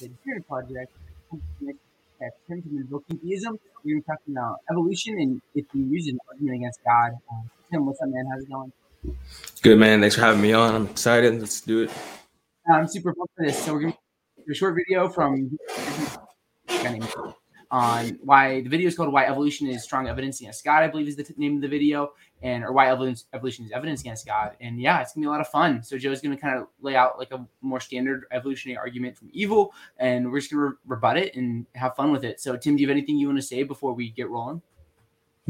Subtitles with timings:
[0.00, 0.92] the Deer Project.
[2.20, 6.08] At Tim from Invoking Theism, we're to be talking about evolution and if you use
[6.08, 7.12] an argument against God.
[7.30, 8.26] Uh, Tim, what's up, man?
[8.28, 8.72] How's it going?
[9.62, 10.00] Good, man.
[10.00, 10.74] Thanks for having me on.
[10.74, 11.38] I'm excited.
[11.38, 11.90] Let's do it.
[12.68, 13.64] Uh, I'm super pumped for this.
[13.64, 13.98] So we're going to
[14.44, 15.56] do a short video from
[17.70, 21.08] on why the video is called "Why Evolution is Strong Evidence Against God." I believe
[21.08, 22.10] is the t- name of the video,
[22.42, 24.56] and or why evolution is evidence against God.
[24.60, 25.82] And yeah, it's gonna be a lot of fun.
[25.82, 29.74] So Joe's gonna kind of lay out like a more standard evolutionary argument from evil,
[29.98, 32.40] and we're just gonna re- rebut it and have fun with it.
[32.40, 34.62] So Tim, do you have anything you want to say before we get rolling?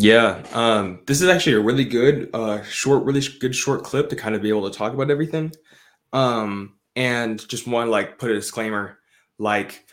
[0.01, 4.17] Yeah, um, this is actually a really good, uh, short, really good short clip to
[4.17, 5.53] kind of be able to talk about everything.
[6.13, 8.99] Um, and just want to like put a disclaimer,
[9.39, 9.87] like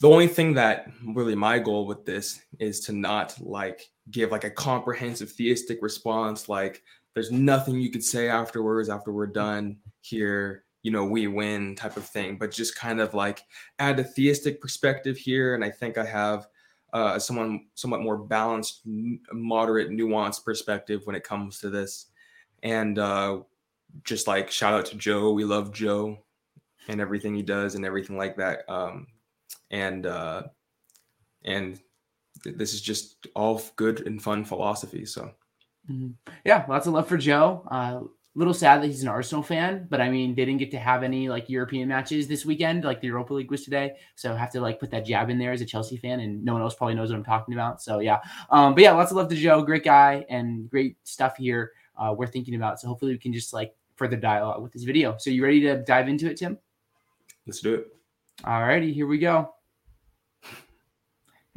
[0.00, 4.44] the only thing that really my goal with this is to not like give like
[4.44, 6.82] a comprehensive theistic response like
[7.14, 11.96] there's nothing you could say afterwards after we're done here you know we win type
[11.96, 12.36] of thing.
[12.38, 13.42] But just kind of like
[13.78, 16.46] add a theistic perspective here and i think i have
[16.92, 18.82] uh someone somewhat more balanced
[19.32, 22.06] moderate nuanced perspective when it comes to this.
[22.62, 23.40] And uh
[24.04, 25.32] just like shout out to joe.
[25.32, 26.18] We love joe
[26.88, 28.60] and everything he does and everything like that.
[28.68, 29.08] Um
[29.70, 30.44] and uh,
[31.44, 31.80] and
[32.44, 35.04] this is just all good and fun philosophy.
[35.04, 35.32] So,
[35.90, 36.10] mm-hmm.
[36.44, 37.66] yeah, lots of love for Joe.
[37.70, 38.00] Uh,
[38.38, 41.02] little sad that he's an Arsenal fan, but I mean, they didn't get to have
[41.02, 43.94] any like European matches this weekend, like the Europa League was today.
[44.14, 46.44] So I have to like put that jab in there as a Chelsea fan, and
[46.44, 47.82] no one else probably knows what I'm talking about.
[47.82, 51.36] So yeah, um, but yeah, lots of love to Joe, great guy, and great stuff
[51.36, 51.72] here.
[51.96, 52.80] Uh, we're thinking about.
[52.80, 55.16] So hopefully we can just like further dialogue with this video.
[55.18, 56.58] So you ready to dive into it, Tim?
[57.44, 57.88] Let's do it.
[58.44, 59.52] All righty, here we go.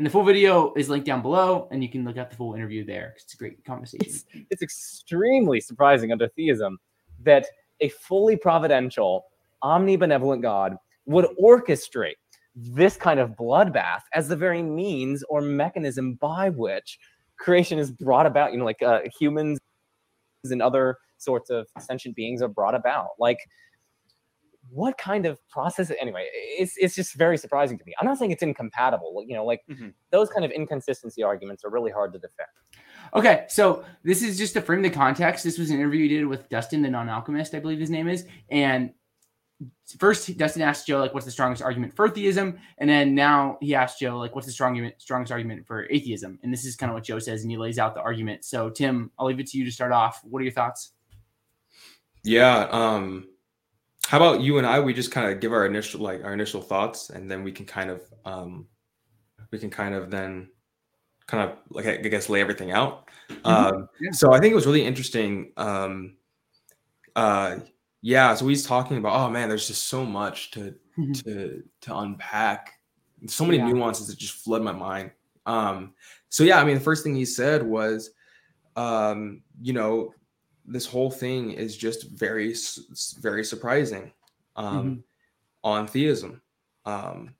[0.02, 2.56] And the full video is linked down below, and you can look at the full
[2.56, 3.14] interview there.
[3.18, 4.00] It's a great conversation.
[4.04, 6.80] It's, it's extremely surprising under theism
[7.22, 7.46] that
[7.82, 9.26] a fully providential,
[9.64, 10.76] omnibenevolent God
[11.06, 12.16] would orchestrate
[12.56, 16.98] this kind of bloodbath as the very means or mechanism by which
[17.38, 18.54] creation is brought about.
[18.54, 19.60] You know, like uh, humans
[20.46, 23.10] and other sorts of sentient beings are brought about.
[23.20, 23.38] Like
[24.74, 27.94] what kind of process anyway it's it's just very surprising to me.
[28.00, 29.90] I'm not saying it's incompatible you know like mm-hmm.
[30.12, 32.50] those kind of inconsistency arguments are really hard to defend.
[33.14, 35.44] Okay so this is just to frame the context.
[35.44, 38.26] This was an interview you did with dustin the non-alchemist i believe his name is
[38.50, 38.92] and
[40.00, 42.58] first dustin asked joe like what's the strongest argument for theism?
[42.78, 46.40] And then now he asked joe like what's the strong argument, strongest argument for atheism?
[46.44, 48.46] And this is kind of what joe says and he lays out the argument.
[48.46, 50.22] So tim i'll leave it to you to start off.
[50.24, 50.94] What are your thoughts?
[52.24, 53.28] Yeah um
[54.08, 54.80] how about you and I?
[54.80, 57.66] We just kind of give our initial like our initial thoughts, and then we can
[57.66, 58.68] kind of um,
[59.52, 60.50] we can kind of then
[61.28, 63.08] kind of like I guess lay everything out.
[63.30, 63.48] Mm-hmm.
[63.48, 64.12] Um, yeah.
[64.12, 65.54] So I think it was really interesting.
[65.58, 66.18] Um,
[67.16, 67.60] uh,
[68.02, 71.12] yeah, so he's talking about oh man, there's just so much to mm-hmm.
[71.14, 72.80] to to unpack,
[73.28, 73.68] so many yeah.
[73.68, 75.12] nuances that just flood my mind.
[75.46, 75.94] Um,
[76.30, 78.12] so yeah, I mean, the first thing he said was,
[78.76, 80.14] um, you know,
[80.72, 82.56] this whole thing is just very
[83.20, 84.12] very surprising
[84.56, 85.00] um, mm-hmm.
[85.64, 86.42] on theism
[86.86, 87.34] um,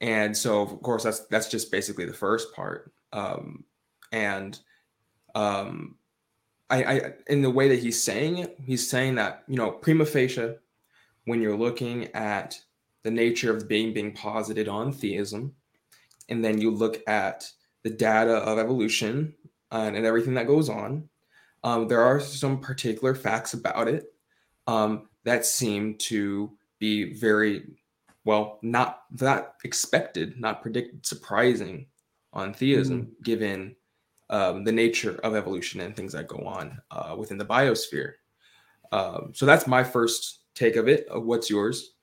[0.00, 3.64] and so of course that's that's just basically the first part um,
[4.12, 4.58] and
[5.34, 5.96] um,
[6.70, 10.06] I, I in the way that he's saying it he's saying that you know prima
[10.06, 10.54] facie
[11.24, 12.60] when you're looking at
[13.02, 15.54] the nature of being being posited on theism
[16.28, 17.50] and then you look at
[17.82, 19.34] the data of evolution
[19.70, 21.08] and, and everything that goes on
[21.64, 24.14] um, there are some particular facts about it
[24.66, 27.62] um, that seem to be very
[28.24, 31.86] well not that expected not predicted surprising
[32.32, 33.22] on theism mm-hmm.
[33.22, 33.76] given
[34.30, 38.14] um, the nature of evolution and things that go on uh, within the biosphere.
[38.90, 41.06] Um, so that's my first take of it.
[41.14, 41.94] Uh, what's yours?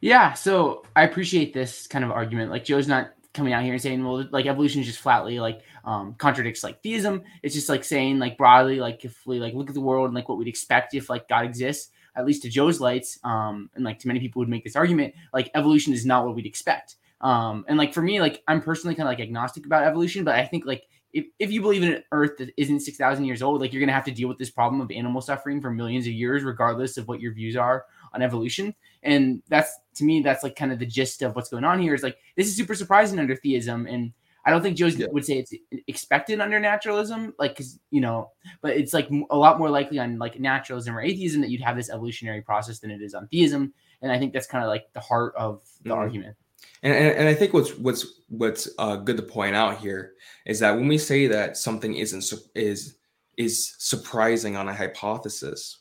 [0.00, 2.50] Yeah so i appreciate this kind of argument.
[2.50, 5.60] Like joe's not coming out here and saying, well, like evolution is just flatly like
[5.84, 7.22] um, contradicts like theism.
[7.42, 10.14] It's just like saying like broadly, like if we like look at the world and
[10.14, 13.84] like what we'd expect if like God exists, at least to Joe's lights, um, and
[13.84, 16.96] like to many people would make this argument, like evolution is not what we'd expect.
[17.20, 20.34] Um, and like for me, like I'm personally kind of like agnostic about evolution, but
[20.34, 23.60] I think like if, if you believe in an earth that isn't 6,000 years old,
[23.60, 26.06] like you're going to have to deal with this problem of animal suffering for millions
[26.06, 28.74] of years, regardless of what your views are on evolution.
[29.02, 31.94] And that's to me, that's like kind of the gist of what's going on here
[31.94, 33.86] is like this is super surprising under theism.
[33.86, 34.12] And
[34.44, 35.06] I don't think Joe yeah.
[35.10, 35.52] would say it's
[35.88, 38.30] expected under naturalism, like because you know,
[38.62, 41.76] but it's like a lot more likely on like naturalism or atheism that you'd have
[41.76, 43.74] this evolutionary process than it is on theism.
[44.02, 45.98] And I think that's kind of like the heart of the mm-hmm.
[45.98, 46.36] argument.
[46.82, 50.12] And, and, and, I think what's what's what's uh, good to point out here
[50.44, 52.96] is that when we say that something isn't is
[53.36, 55.78] is surprising on a hypothesis,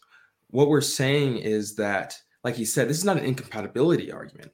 [0.56, 4.52] what we're saying is that like he said, this is not an incompatibility argument.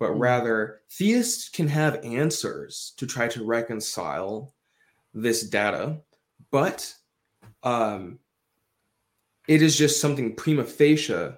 [0.00, 0.18] but Mhm.
[0.20, 4.52] rather theists can have answers to try to reconcile
[5.14, 6.00] this data,
[6.50, 6.92] but
[7.62, 8.18] um,
[9.46, 11.30] it is just something prima facie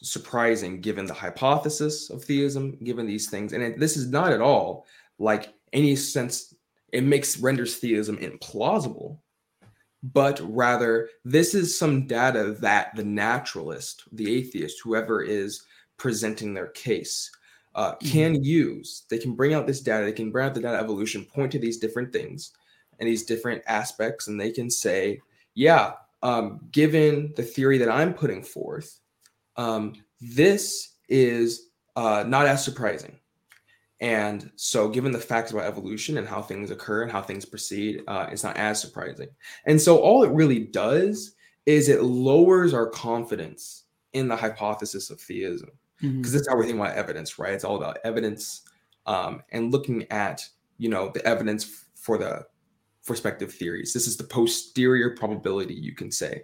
[0.00, 3.52] surprising given the hypothesis of theism, given these things.
[3.52, 4.86] And it, this is not at all
[5.18, 6.54] like any sense,
[6.92, 9.18] it makes renders theism implausible,
[10.12, 15.62] but rather this is some data that the naturalist, the atheist, whoever is
[15.96, 17.30] presenting their case,
[17.74, 19.04] uh, can use.
[19.10, 21.58] They can bring out this data, they can bring out the data evolution, point to
[21.58, 22.52] these different things
[22.98, 25.20] and these different aspects, and they can say,
[25.54, 25.92] yeah,
[26.22, 29.00] um, given the theory that I'm putting forth,
[29.56, 33.18] um, this is uh, not as surprising.
[34.00, 38.02] And so, given the facts about evolution and how things occur and how things proceed,
[38.08, 39.28] uh, it's not as surprising.
[39.64, 41.34] And so, all it really does
[41.64, 45.70] is it lowers our confidence in the hypothesis of theism
[46.00, 47.54] because that's how we think about evidence, right?
[47.54, 48.62] It's all about evidence
[49.06, 50.46] um, and looking at
[50.78, 52.46] you know the evidence f- for the
[53.06, 53.94] prospective theories.
[53.94, 56.42] This is the posterior probability you can say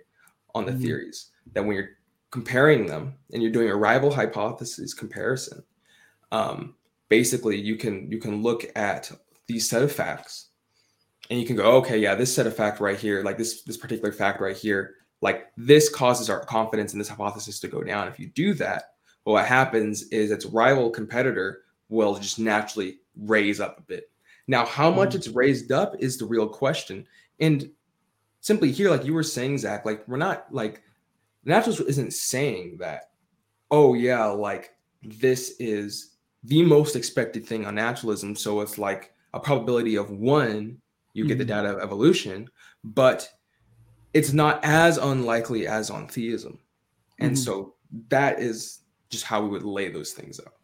[0.54, 0.80] on the Mhm.
[0.82, 1.90] theories that when you're
[2.30, 5.62] comparing them and you're doing a rival hypothesis comparison,
[6.30, 6.74] um,
[7.12, 9.12] basically you can you can look at
[9.46, 10.48] these set of facts
[11.28, 13.76] and you can go, okay, yeah, this set of fact right here, like this this
[13.76, 18.08] particular fact right here, like this causes our confidence in this hypothesis to go down.
[18.08, 18.94] If you do that,
[19.26, 24.10] well, what happens is its rival competitor will just naturally raise up a bit.
[24.46, 25.16] Now, how much Mhm.
[25.16, 27.06] it's raised up is the real question.
[27.40, 27.70] And
[28.40, 30.82] simply here, like you were saying, Zach, like we're not like
[31.44, 33.10] naturalist isn't saying that,
[33.70, 34.70] oh yeah, like
[35.02, 36.11] this is
[36.44, 38.34] the most expected thing on naturalism.
[38.34, 40.80] So it's like a probability of one,
[41.14, 41.48] you get the Mhm.
[41.48, 42.48] data of evolution,
[42.84, 43.28] but
[44.14, 46.58] it's not as unlikely as on theism.
[47.18, 47.38] And Mhm.
[47.38, 47.74] so
[48.08, 48.80] that is
[49.10, 50.54] just how we would lay those things out.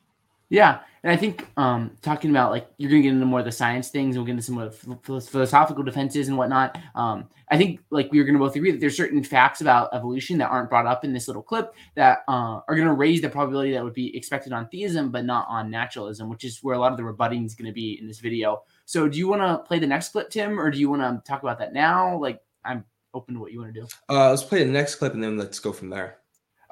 [0.50, 3.52] Yeah, and I think um, talking about like you're gonna get into more of the
[3.52, 6.78] science things, and we'll get into some of the philosophical defenses and whatnot.
[6.94, 10.38] Um, I think like we are gonna both agree that there's certain facts about evolution
[10.38, 13.72] that aren't brought up in this little clip that uh, are gonna raise the probability
[13.72, 16.92] that would be expected on theism, but not on naturalism, which is where a lot
[16.92, 18.62] of the rebutting is gonna be in this video.
[18.86, 21.30] So, do you want to play the next clip, Tim, or do you want to
[21.30, 22.16] talk about that now?
[22.16, 23.86] Like, I'm open to what you want to do.
[24.08, 26.17] Uh, let's play the next clip and then let's go from there.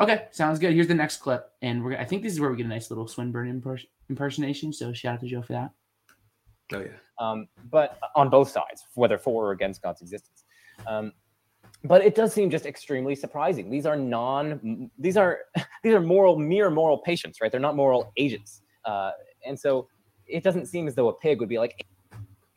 [0.01, 0.75] Okay, sounds good.
[0.75, 2.91] Here's the next clip, and we're I think this is where we get a nice
[2.91, 4.73] little Swinburne impers- impersonation.
[4.73, 5.71] So, shout out to Joe for that.
[6.75, 6.89] Oh yeah.
[7.19, 10.45] um, but on both sides, whether for or against God's existence.
[10.87, 11.13] Um,
[11.85, 13.71] but it does seem just extremely surprising.
[13.71, 15.41] These are non, these are
[15.83, 17.51] these are moral, mere moral patients, right?
[17.51, 19.13] They're not moral agents, uh,
[19.47, 19.89] and so
[20.27, 21.87] it doesn't seem as though a pig would be like,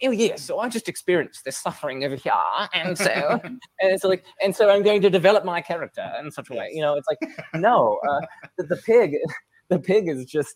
[0.03, 2.33] oh yeah, so I just experienced this suffering over here,
[2.73, 6.49] and so and it's like, and so I'm going to develop my character in such
[6.49, 6.69] a way.
[6.73, 7.19] You know, it's like
[7.55, 8.21] no, uh,
[8.57, 9.15] the, the pig,
[9.69, 10.55] the pig is just.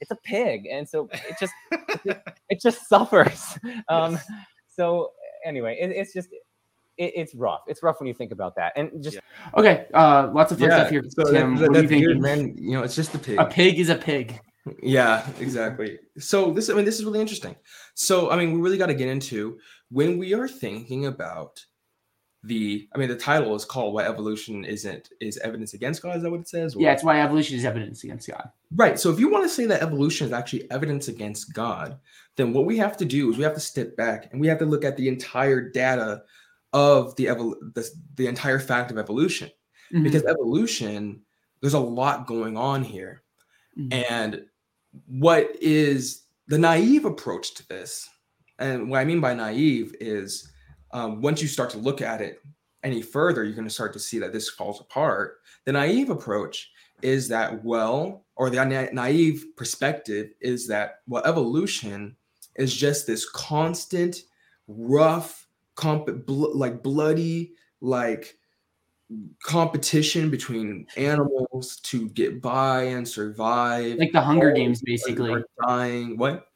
[0.00, 1.52] It's a pig, and so it just
[2.48, 3.56] it just suffers.
[3.88, 4.18] Um,
[4.66, 5.12] so
[5.46, 6.28] anyway, it, it's just
[6.98, 7.60] it, it's rough.
[7.68, 9.20] It's rough when you think about that, and just
[9.56, 10.78] Okay, uh, lots of fun Yeah.
[10.78, 11.54] stuff here, So Tim.
[11.56, 12.54] that, what are you that's weird, man.
[12.56, 13.38] You know, it's just a pig.
[13.38, 14.40] A pig is a pig.
[14.82, 15.98] Yeah, exactly.
[16.18, 17.56] So this, I mean, this is really interesting.
[17.94, 19.58] So, I mean, we really got to get into
[19.90, 21.64] when we are thinking about
[22.44, 22.88] the.
[22.94, 26.30] I mean, the title is called "Why Evolution Isn't Is Evidence Against God." Is that
[26.30, 26.74] what it says?
[26.74, 28.50] Or- Yeah, it's why evolution is evidence against God.
[28.74, 28.98] Right.
[28.98, 31.98] So, if you want to say that evolution is actually evidence against God,
[32.36, 34.58] then what we have to do is we have to step back and we have
[34.58, 36.22] to look at the entire data
[36.72, 39.50] of the evol- the, the entire fact of evolution
[39.92, 40.04] Mhm.
[40.04, 41.20] because evolution
[41.60, 43.22] there's a lot going on here
[43.78, 43.92] Mhm.
[44.08, 44.46] and
[45.06, 48.08] what is the naive approach to this
[48.58, 50.48] and what i mean by naive is
[50.94, 52.42] um, once you start to look at it
[52.82, 55.38] any further you're going to start to see that this falls apart.
[55.64, 56.70] The naive approach
[57.02, 62.16] is that well or the na- naive perspective is that well evolution
[62.56, 64.22] is just this constant
[64.68, 68.36] rough comp- bl- like bloody like
[69.42, 73.98] competition between animals to get by and survive.
[73.98, 75.42] Like the Hunger all Games, basically.
[75.66, 76.16] dying.
[76.16, 76.46] What?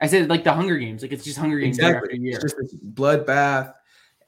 [0.00, 1.02] I said like the Hunger Games.
[1.02, 2.18] Like it's just Hunger Games exactly.
[2.22, 3.74] It's just this bloodbath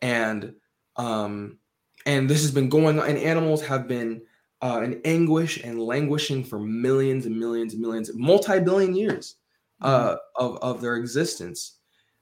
[0.02, 0.54] and
[0.96, 1.58] um
[2.06, 4.22] and this has been going on and animals have been
[4.62, 9.36] uh, in anguish and languishing for millions and millions and millions multi-billion years
[9.80, 11.78] uh, of, of their existence.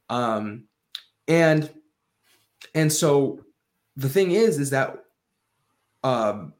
[0.08, 0.64] Um
[1.26, 1.70] and
[2.74, 3.40] and so
[3.96, 5.04] the thing is is that
[6.08, 6.52] um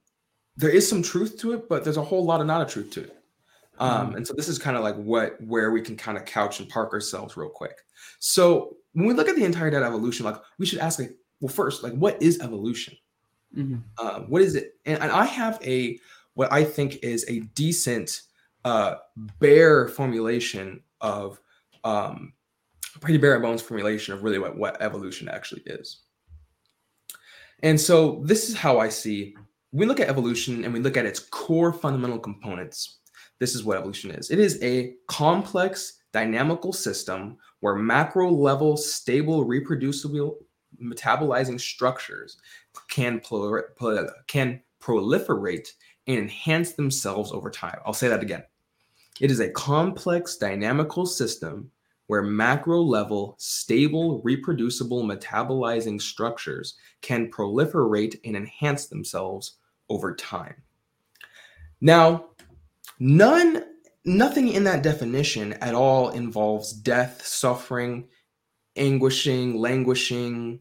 [0.57, 2.91] there is some truth to it but there's a whole lot of not a truth
[2.97, 3.15] to it.
[3.79, 6.61] Um and so this is kind of like what where we can kind of couch
[6.61, 7.77] and park ourselves real quick.
[8.19, 11.55] So when we look at the entire data evolution like we should ask like well
[11.61, 12.95] first like what is evolution?
[13.57, 13.83] Mhm.
[14.03, 14.67] um, what is it?
[14.85, 15.99] And, and i have a
[16.35, 18.11] what i think is a decent
[18.65, 18.97] uh,
[19.39, 21.41] bare formulation of
[21.85, 22.33] um,
[23.01, 26.01] pretty bare bones formulation of really what, what evolution actually is.
[27.63, 29.35] And so this is how I see
[29.73, 32.99] we look at evolution and we look at its core fundamental components.
[33.39, 34.31] This is what evolution is.
[34.31, 40.39] It is a complex dynamical system where macro level stable reproducible
[40.83, 42.39] metabolizing structures
[42.89, 43.21] can
[44.27, 45.69] can proliferate
[46.07, 47.79] and enhance themselves over time.
[47.85, 48.45] I'll say that again.
[49.21, 51.71] It is a complex dynamical system
[52.09, 60.57] where macro level, stable, reproducible metabolizing structures can proliferate and enhance themselves over time.
[61.81, 62.31] Now,
[62.99, 63.65] none
[64.05, 68.09] nothing in that definition at all involves death, suffering,
[68.75, 70.61] anguishing, languishing,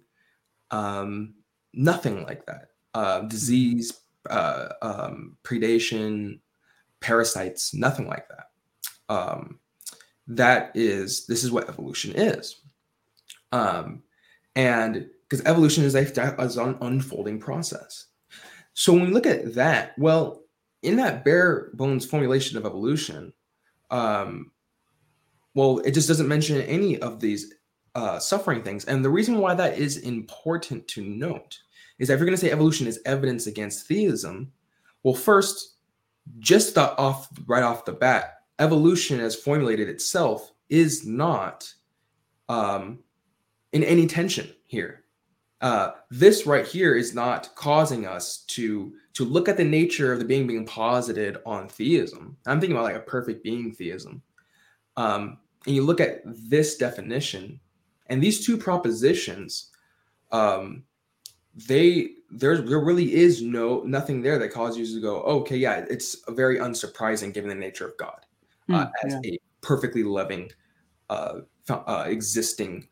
[0.72, 1.34] um,
[1.74, 2.72] nothing like that.
[2.94, 6.39] Uh, disease, uh, um, predation,
[7.00, 8.48] parasites, nothing like that.
[9.08, 9.60] Um,
[10.27, 12.62] that is, this is what evolution is.
[13.51, 14.03] Um,
[14.55, 16.01] and because evolution is a,
[16.41, 18.07] is an unfolding process.
[18.74, 20.43] So when we look at that, well,
[20.84, 23.34] in that bare bones formulation of evolution,
[23.89, 24.51] um,
[25.53, 27.53] well, it just doesn't mention any of these
[27.96, 28.86] uh, suffering things.
[28.86, 31.57] And the reason why that is important to note
[31.98, 34.51] is that if you're going to say evolution is evidence against theism,
[35.03, 35.77] well, first,
[36.39, 41.72] just off right off the bat, evolution as formulated itself is not
[42.50, 43.00] um,
[43.74, 45.04] in any tension here
[45.62, 50.20] uh, this right here is not causing us to to look at the nature of
[50.20, 52.38] the being being posited on theism.
[52.46, 54.22] I'm thinking about like a perfect being theism.
[54.98, 57.60] Um, and you look at this definition
[58.08, 59.72] and these two propositions,
[60.32, 60.84] um,
[61.68, 65.86] they there's there really is no nothing there that causes you to go, okay, yeah,
[65.90, 68.26] it's very unsurprising given the nature of God
[68.70, 69.32] uh, mm, as yeah.
[69.34, 70.50] a perfectly loving,
[71.10, 72.88] uh, uh, existing,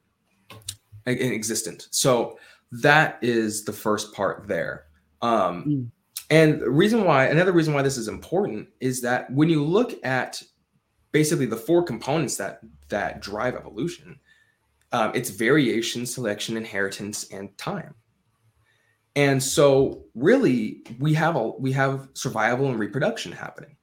[1.05, 1.87] existent.
[1.91, 2.37] So
[2.71, 4.85] that is the first part there.
[5.21, 5.87] Um, mm.
[6.29, 9.93] And the reason why, another reason why this is important is that when you look
[10.03, 10.41] at
[11.11, 14.19] basically the four components that that drive evolution,
[14.91, 17.93] um, it's variation, selection, inheritance, and time.
[19.15, 23.77] And so, really, we have a we have survival and reproduction happening.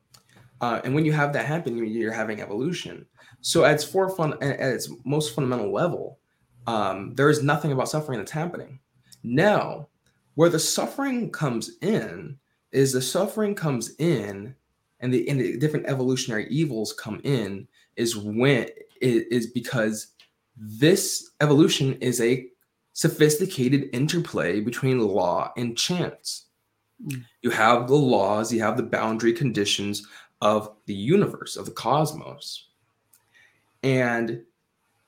[0.62, 3.04] Uh, and when you have that happen, you're having evolution.
[3.40, 6.20] So, at its fun, at its most fundamental level,
[6.68, 8.78] um, there is nothing about suffering that's happening.
[9.24, 9.88] Now,
[10.36, 12.38] where the suffering comes in
[12.70, 14.54] is the suffering comes in
[15.00, 17.66] and the, and the different evolutionary evils come in
[17.96, 18.68] is when
[19.00, 20.12] it is because
[20.56, 22.46] this evolution is a
[22.92, 26.46] sophisticated interplay between law and chance.
[27.04, 27.24] Mm.
[27.42, 30.06] You have the laws, you have the boundary conditions
[30.42, 32.66] of the universe, of the cosmos.
[33.84, 34.42] And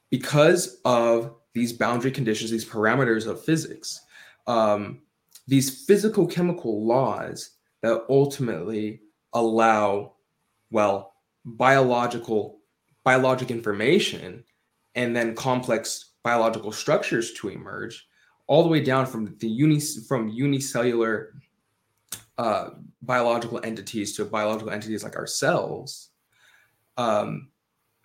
[0.08, 4.00] because of these boundary conditions, these parameters of physics,
[4.46, 5.02] um,
[5.48, 7.50] these physical chemical laws
[7.82, 9.00] that ultimately
[9.32, 10.14] allow,
[10.70, 11.14] well,
[11.44, 12.60] biological
[13.02, 14.42] biologic information
[14.94, 18.06] and then complex biological structures to emerge,
[18.46, 21.34] all the way down from the uni from unicellular
[22.38, 22.70] uh,
[23.04, 26.10] biological entities to biological entities like ourselves.
[26.96, 27.48] Um,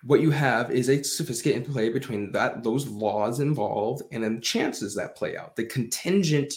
[0.03, 4.95] what you have is a sophisticated interplay between that those laws involved and then chances
[4.95, 6.53] that play out the contingent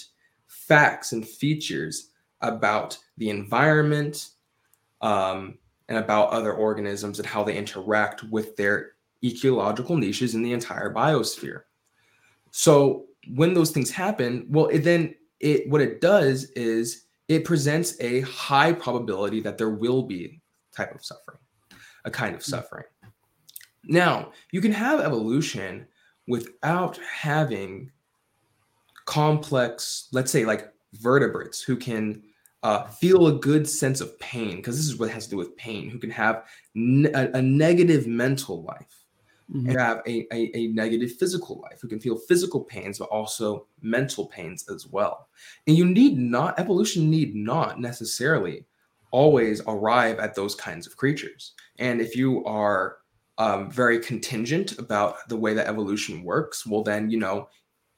[0.47, 4.31] facts and features about the environment
[5.01, 5.59] um,
[5.89, 8.93] and about other organisms and how they interact with their
[9.25, 11.63] ecological niches in the entire biosphere
[12.51, 18.01] so when those things happen well it then it what it does is it presents
[18.01, 20.41] a high probability that there will be
[20.75, 21.39] type of suffering
[22.05, 22.51] a kind of hmm.
[22.51, 22.85] suffering
[23.85, 25.87] now, you can have evolution
[26.29, 27.91] without having
[29.07, 32.23] complex, let's say, like vertebrates who can
[32.63, 35.57] uh, feel a good sense of pain, because this is what has to do with
[35.57, 39.02] pain, who can have ne- a, a, negative mental life
[39.53, 39.71] mm-hmm.
[39.71, 44.27] have a, a, a negative physical life, who can feel physical pains, but also mental
[44.27, 45.29] pains as well.
[45.67, 48.67] And you need not, evolution need not necessarily
[49.11, 51.53] always arrive at those kinds of creatures.
[51.79, 52.99] And if you are
[53.39, 57.49] um, very contingent about the way that evolution works, well, then, you know,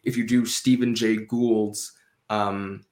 [0.02, 1.92] if you do Stephen Jay Gould's
[2.30, 2.84] um,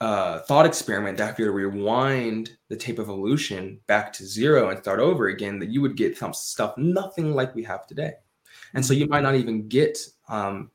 [0.00, 4.78] uh, thought experiment, that if you rewind the tape of evolution back to zero and
[4.80, 8.14] start over again, that you would get some stuff nothing like we have today.
[8.74, 10.70] And so you might not even get um,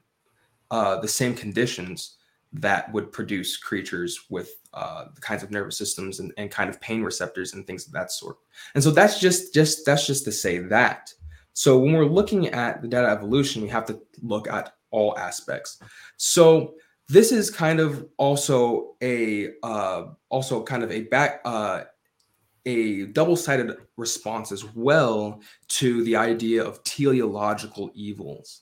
[0.69, 2.17] uh, the same conditions
[2.53, 6.79] that would produce creatures with uh, the kinds of nervous systems and, and kind of
[6.79, 8.37] pain receptors and things of that sort.
[8.75, 11.13] And so that's just just that's just to say that.
[11.53, 15.79] So when we're looking at the data evolution, we have to look at all aspects.
[16.17, 16.75] So
[17.07, 21.83] this is kind of also a uh, also kind of a back uh,
[22.65, 28.61] a double-sided response as well to the idea of teleological evils.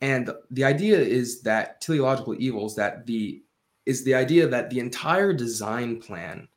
[0.00, 3.42] And the idea is that teleological evils that the
[3.86, 6.48] is the idea that the entire design plan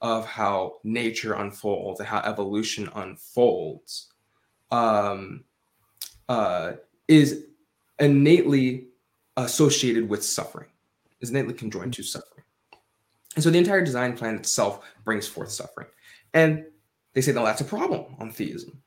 [0.00, 4.12] of how nature unfolds and how evolution unfolds
[4.70, 5.44] um,
[6.28, 6.72] uh,
[7.08, 7.46] is
[7.98, 8.88] innately
[9.36, 10.68] associated with suffering,
[11.20, 12.44] is innately conjoined to suffering.
[13.34, 15.88] And so the entire design plan itself brings forth suffering.
[16.34, 16.64] And
[17.14, 18.82] they say, no, that's a problem on theism.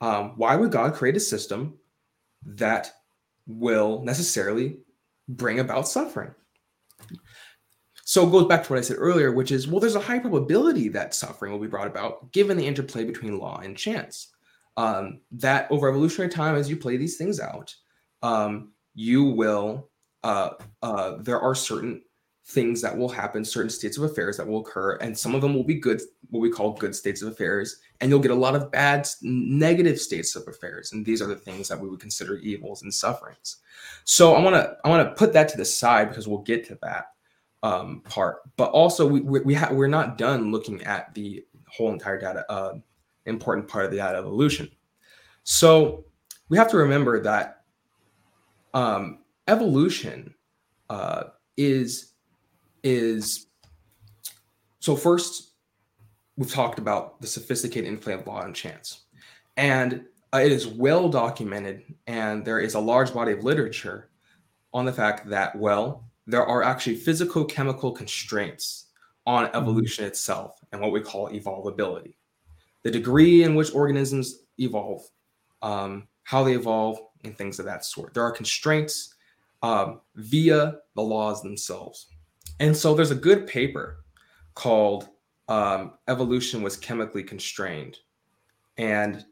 [0.00, 1.78] Um, why would God create a system
[2.44, 2.92] that
[3.46, 4.78] will necessarily
[5.28, 6.34] bring about suffering?
[8.04, 10.20] So it goes back to what I said earlier, which is, well, there's a high
[10.20, 14.32] probability that suffering will be brought about given the interplay between law and chance.
[14.76, 17.74] Um, that over evolutionary time, as you play these things out,
[18.22, 19.88] um, you will,
[20.26, 22.02] uh, uh, there are certain
[22.46, 25.54] things that will happen, certain states of affairs that will occur, and some of them
[25.54, 28.56] will be good, what we call good states of affairs, and you'll get a lot
[28.56, 32.38] of bad, negative states of affairs, and these are the things that we would consider
[32.38, 33.58] evils and sufferings.
[34.02, 36.66] So I want to I want to put that to the side because we'll get
[36.66, 37.12] to that
[37.62, 41.92] um, part, but also we we, we ha- we're not done looking at the whole
[41.92, 42.74] entire data uh,
[43.26, 44.68] important part of the data evolution.
[45.44, 46.04] So
[46.48, 47.62] we have to remember that
[48.74, 50.34] um, evolution
[50.90, 51.24] uh,
[51.56, 52.12] is
[52.82, 53.46] is
[54.80, 55.52] so first
[56.36, 59.04] we've talked about the sophisticated interplay of law and chance.
[59.56, 64.10] And uh, it is well documented and there is a large body of literature
[64.74, 68.86] on the fact that well there are actually physical chemical constraints
[69.26, 69.56] on mm-hmm.
[69.56, 72.14] evolution itself and what we call evolvability.
[72.82, 75.02] The degree in which organisms evolve
[75.62, 78.14] um, how they evolve and things of that sort.
[78.14, 79.14] There are constraints
[79.66, 82.06] um, via the laws themselves
[82.60, 83.98] and so there's a good paper
[84.54, 85.08] called
[85.48, 87.98] um, Evolution Was Chemically Constrained.
[88.78, 89.24] And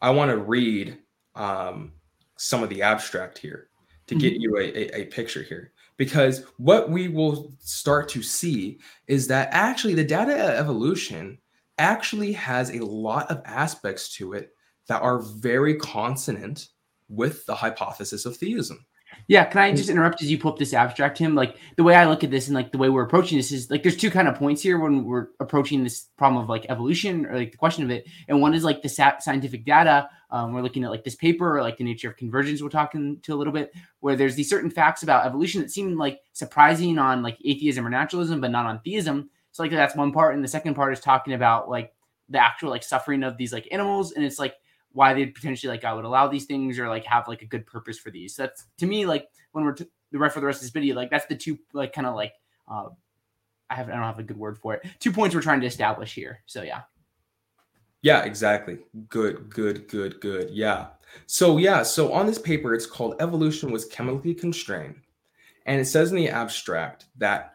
[0.00, 0.98] I want to read
[1.34, 1.92] um,
[2.36, 3.68] some of the abstract here
[4.06, 4.42] to get mm-hmm.
[4.42, 5.72] you a, a, a picture here.
[5.96, 11.38] Because what we will start to see is that actually the data evolution
[11.78, 14.50] actually has a lot of aspects to it
[14.86, 16.68] that are very consonant
[17.08, 18.84] with the hypothesis of theism.
[19.26, 21.34] Yeah, can I just interrupt as you pull up this abstract, Tim?
[21.34, 23.70] Like the way I look at this and like the way we're approaching this is
[23.70, 27.26] like there's two kind of points here when we're approaching this problem of like evolution
[27.26, 28.06] or like the question of it.
[28.28, 30.08] And one is like the scientific data.
[30.30, 33.18] Um, we're looking at like this paper or like the nature of convergence we're talking
[33.22, 36.98] to a little bit, where there's these certain facts about evolution that seem like surprising
[36.98, 39.30] on like atheism or naturalism, but not on theism.
[39.52, 40.34] So like that's one part.
[40.34, 41.92] And the second part is talking about like
[42.28, 44.12] the actual like suffering of these like animals.
[44.12, 44.54] And it's like
[44.98, 47.64] why they potentially like I would allow these things or like have like a good
[47.68, 48.34] purpose for these.
[48.34, 50.72] So that's to me like when we're t- the rest for the rest of this
[50.72, 52.32] video, like that's the two like kind of like
[52.68, 52.88] uh,
[53.70, 54.84] I have I don't have a good word for it.
[54.98, 56.40] Two points we're trying to establish here.
[56.46, 56.80] So yeah.
[58.02, 58.78] Yeah, exactly.
[59.08, 60.50] Good, good, good, good.
[60.50, 60.88] Yeah.
[61.26, 64.96] So yeah, so on this paper, it's called Evolution was Chemically Constrained.
[65.66, 67.54] And it says in the abstract that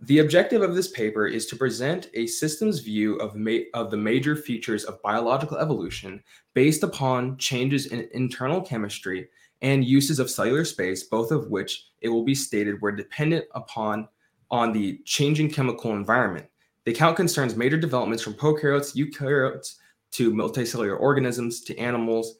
[0.00, 3.96] the objective of this paper is to present a systems view of, ma- of the
[3.96, 6.22] major features of biological evolution
[6.54, 9.28] based upon changes in internal chemistry
[9.60, 14.06] and uses of cellular space, both of which it will be stated were dependent upon
[14.52, 16.46] on the changing chemical environment.
[16.84, 19.74] The account concerns major developments from prokaryotes, eukaryotes,
[20.12, 22.36] to multicellular organisms, to animals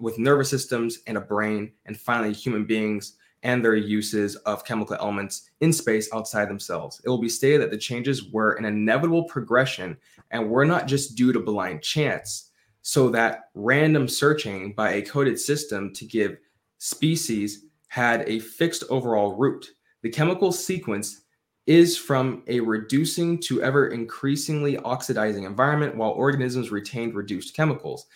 [0.00, 4.96] with nervous systems and a brain, and finally human beings and their uses of chemical
[4.96, 7.00] elements in space outside themselves.
[7.04, 9.96] It will be stated that the changes were an inevitable progression
[10.30, 12.50] and were not just due to blind chance,
[12.82, 16.36] so that random searching by a coded system to give
[16.78, 19.68] species had a fixed overall route.
[20.02, 21.22] The chemical sequence
[21.66, 28.06] is from a reducing to ever increasingly oxidizing environment while organisms retained reduced chemicals.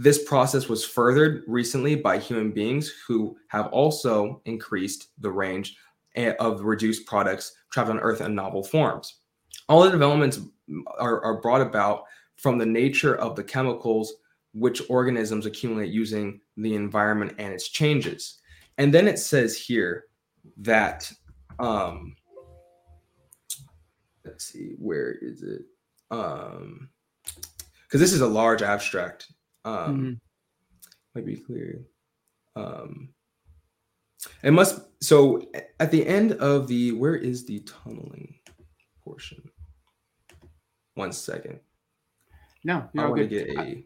[0.00, 5.76] This process was furthered recently by human beings who have also increased the range
[6.38, 9.16] of reduced products trapped on Earth in novel forms.
[9.68, 10.40] All the developments
[10.98, 12.04] are, are brought about
[12.36, 14.14] from the nature of the chemicals
[14.54, 18.38] which organisms accumulate using the environment and its changes.
[18.78, 20.04] And then it says here
[20.58, 21.10] that,
[21.58, 22.14] um,
[24.24, 25.62] let's see, where is it?
[26.12, 26.88] Um,
[27.82, 29.32] because this is a large abstract
[29.68, 30.12] um, mm-hmm.
[31.14, 31.80] Might be clear.
[32.56, 33.10] Um,
[34.42, 34.80] It must.
[35.02, 35.42] So
[35.80, 38.34] at the end of the, where is the tunneling
[39.02, 39.42] portion?
[40.94, 41.60] One second.
[42.64, 43.84] No, I want to get I- a.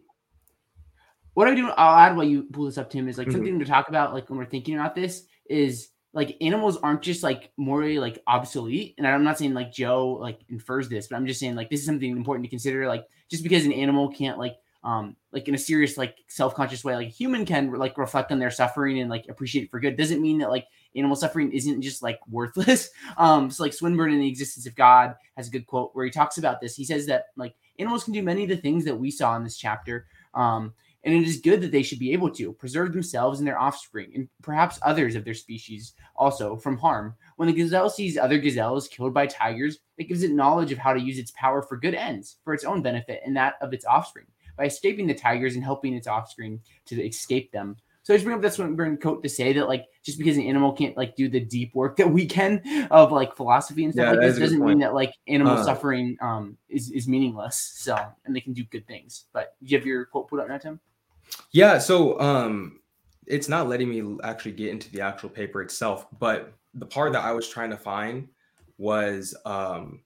[1.35, 3.33] what I do, I'll add while you pull this up, Tim, is like Mhm.
[3.33, 7.23] something to talk about, like when we're thinking about this, is like animals aren't just
[7.23, 8.95] like morally like obsolete.
[8.99, 11.81] And I'm not saying like Joe like infers this, but I'm just saying like this
[11.81, 12.87] is something important to consider.
[12.89, 16.97] Like just because an animal can't like um like in a serious like self-conscious way,
[16.97, 19.97] like a human can like reflect on their suffering and like appreciate it for good,
[19.97, 20.67] doesn't mean that like
[20.97, 22.91] animal suffering isn't just like worthless.
[23.17, 26.11] Um, so like Swinburne in the existence of God has a good quote where he
[26.11, 26.75] talks about this.
[26.77, 29.45] He says that like animals can do many of the things that we saw in
[29.45, 30.07] this chapter.
[30.35, 30.73] Um,
[31.05, 34.13] and it is good that they should be able to preserve themselves and their offspring,
[34.15, 37.15] and perhaps others of their species also from harm.
[37.37, 40.93] When the gazelle sees other gazelles killed by tigers, it gives it knowledge of how
[40.93, 43.85] to use its power for good ends, for its own benefit and that of its
[43.85, 44.27] offspring,
[44.63, 47.77] by escaping the tigers and helping its offspring to escape them.
[48.05, 50.45] So I just bring up that Swinburne quote to say that like just because an
[50.45, 54.05] animal can't like do the deep work that we can of like philosophy and stuff
[54.05, 56.93] Yeah, like this is a good doesn't mean that like animal Uh, suffering um is,
[56.93, 57.57] is meaningless.
[57.75, 59.25] So and they can do good things.
[59.33, 60.79] But you have your quote put up now, Tim?
[61.51, 62.81] Yeah, so um
[63.27, 67.25] it's not letting me actually get into the actual paper itself, but the part that
[67.25, 68.29] I was trying to find
[68.79, 70.03] was um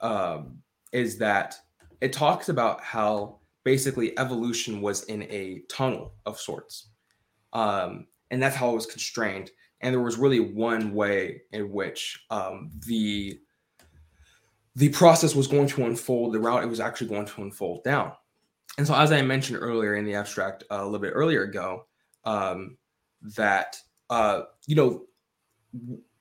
[0.00, 0.58] um
[0.92, 1.56] is that
[2.00, 6.90] it talks about how basically evolution was in a tunnel of sorts.
[7.52, 12.24] Um and that's how it was constrained and there was really one way in which
[12.30, 13.38] um the
[14.76, 18.12] the process was going to unfold, the route it was actually going to unfold down.
[18.78, 21.86] And so, as I mentioned earlier in the abstract uh, a little bit earlier ago,
[22.24, 22.76] um,
[23.36, 23.76] that
[24.08, 25.04] uh, you know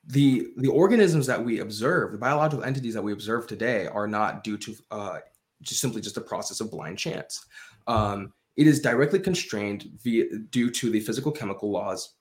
[0.08, 4.44] the the organisms that we observe, the biological entities that we observe today, are not
[4.44, 5.20] due to uh,
[5.62, 7.46] just simply just a process of blind chance.
[7.88, 12.16] Um, it is directly constrained via due to the physical chemical laws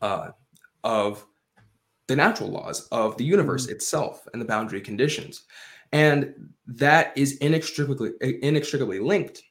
[0.00, 0.30] uh,
[0.84, 1.26] of
[2.06, 5.44] the natural laws of the universe itself and the boundary conditions,
[5.92, 6.34] and
[6.66, 9.42] that is inextricably inextricably linked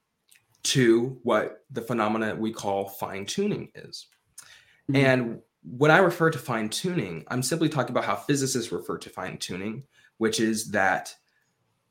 [0.64, 4.08] to what the phenomena we call fine tuning is.
[4.90, 4.96] Mhm.
[4.96, 9.10] And when I refer to fine tuning, I'm simply talking about how physicists refer to
[9.10, 9.84] fine tuning,
[10.18, 11.14] which is that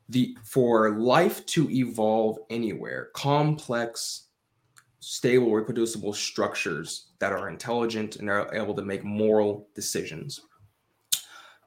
[0.08, 4.28] the for life to evolve anywhere, complex,
[5.00, 10.40] stable, reproducible structures that are intelligent and are able to make moral decisions.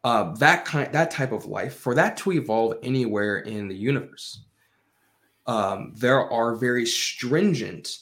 [0.03, 4.45] Uh, that kind, that type of life, for that to evolve anywhere in the universe,
[5.47, 7.99] um, there are very stringent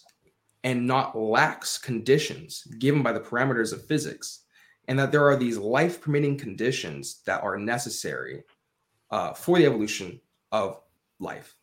[0.63, 4.41] and not lax conditions given by the parameters of physics,
[4.88, 8.43] and that there are these life permitting conditions that are necessary
[9.12, 10.19] uh, for the evolution
[10.52, 10.80] of
[11.20, 11.56] life.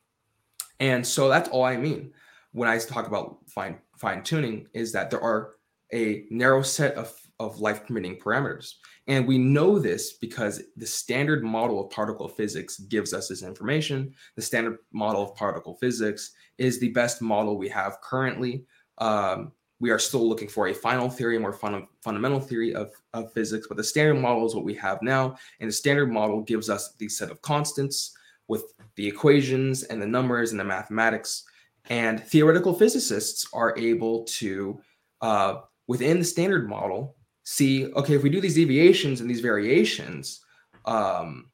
[0.81, 2.13] And so that's all I mean
[2.55, 5.55] when I talk about fine fine tuning is that there are
[5.93, 8.75] a narrow set of, of life permitting parameters.
[9.07, 14.15] And we know this because the standard model of particle physics gives us this information.
[14.37, 18.65] The standard model of particle physics is the best model we have currently.
[18.99, 23.33] Um, we are still looking for a final theory, more fun, fundamental theory of, of
[23.33, 25.37] physics, but the standard model is what we have now.
[25.61, 28.17] And the standard model gives us the set of constants
[28.49, 31.45] with the equations and the numbers and the mathematics.
[31.91, 34.81] And theoretical physicists are able to,
[35.21, 40.41] uh, within the standard model, see okay, if we do these deviations and these variations
[40.87, 41.51] um,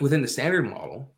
[0.00, 1.12] within the standard model,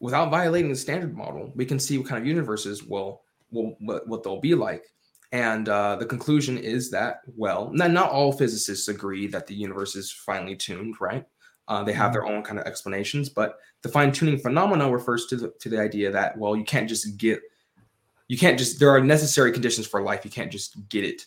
[0.00, 4.06] without violating the standard model, we can see what kind of universes will, will what,
[4.08, 4.84] what they'll be like.
[5.32, 9.96] And uh, the conclusion is that, well, not, not all physicists agree that the universe
[9.96, 11.24] is finely tuned, right?
[11.68, 15.36] Uh, they have their own kind of explanations, but the fine tuning phenomena refers to
[15.36, 17.40] the, to the idea that, well, you can't just get,
[18.28, 20.24] you can't just, there are necessary conditions for life.
[20.24, 21.26] You can't just get it.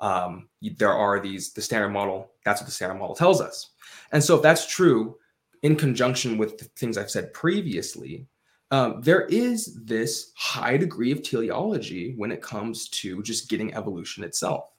[0.00, 3.70] Um, there are these, the standard model, that's what the standard model tells us.
[4.12, 5.16] And so if that's true,
[5.62, 8.26] in conjunction with the things I've said previously,
[8.72, 14.24] um, there is this high degree of teleology when it comes to just getting evolution
[14.24, 14.71] itself.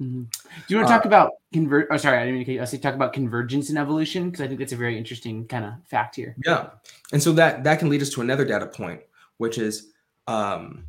[0.00, 0.30] Mhm.
[0.30, 0.30] Do
[0.68, 1.88] you want to talk about convert?
[1.90, 2.58] Oh, sorry, I didn't mean to.
[2.60, 5.64] I say talk about convergence and evolution because I think that's a very interesting kind
[5.64, 6.34] of fact here.
[6.44, 6.70] Yeah,
[7.12, 9.00] and so that that can lead us to another data point,
[9.38, 9.92] which is,
[10.26, 10.84] um,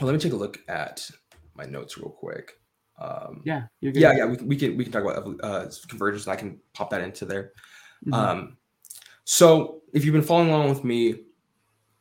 [0.00, 1.08] well, let me take a look at
[1.54, 2.58] my notes real quick.
[2.98, 6.26] Um, Yeah, yeah, yeah, we, can- we can we can talk about uh, convergence.
[6.28, 7.52] I can pop that into there.
[8.06, 8.14] Mhm.
[8.14, 8.56] Um,
[9.24, 11.16] so if you've been following along with me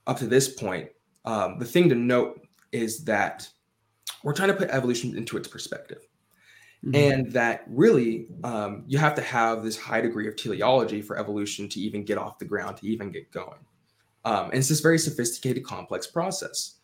[0.08, 0.90] up to this point,
[1.26, 3.48] um, the thing to note is that
[4.24, 6.08] we're trying to put evolution into its perspective,
[6.86, 6.96] Mhm.
[6.96, 11.68] and that really um, you have to have this high degree of teleology for evolution
[11.70, 13.60] to even get off the ground, to even get going.
[14.24, 16.76] Um, and it's this very sophisticated, complex process.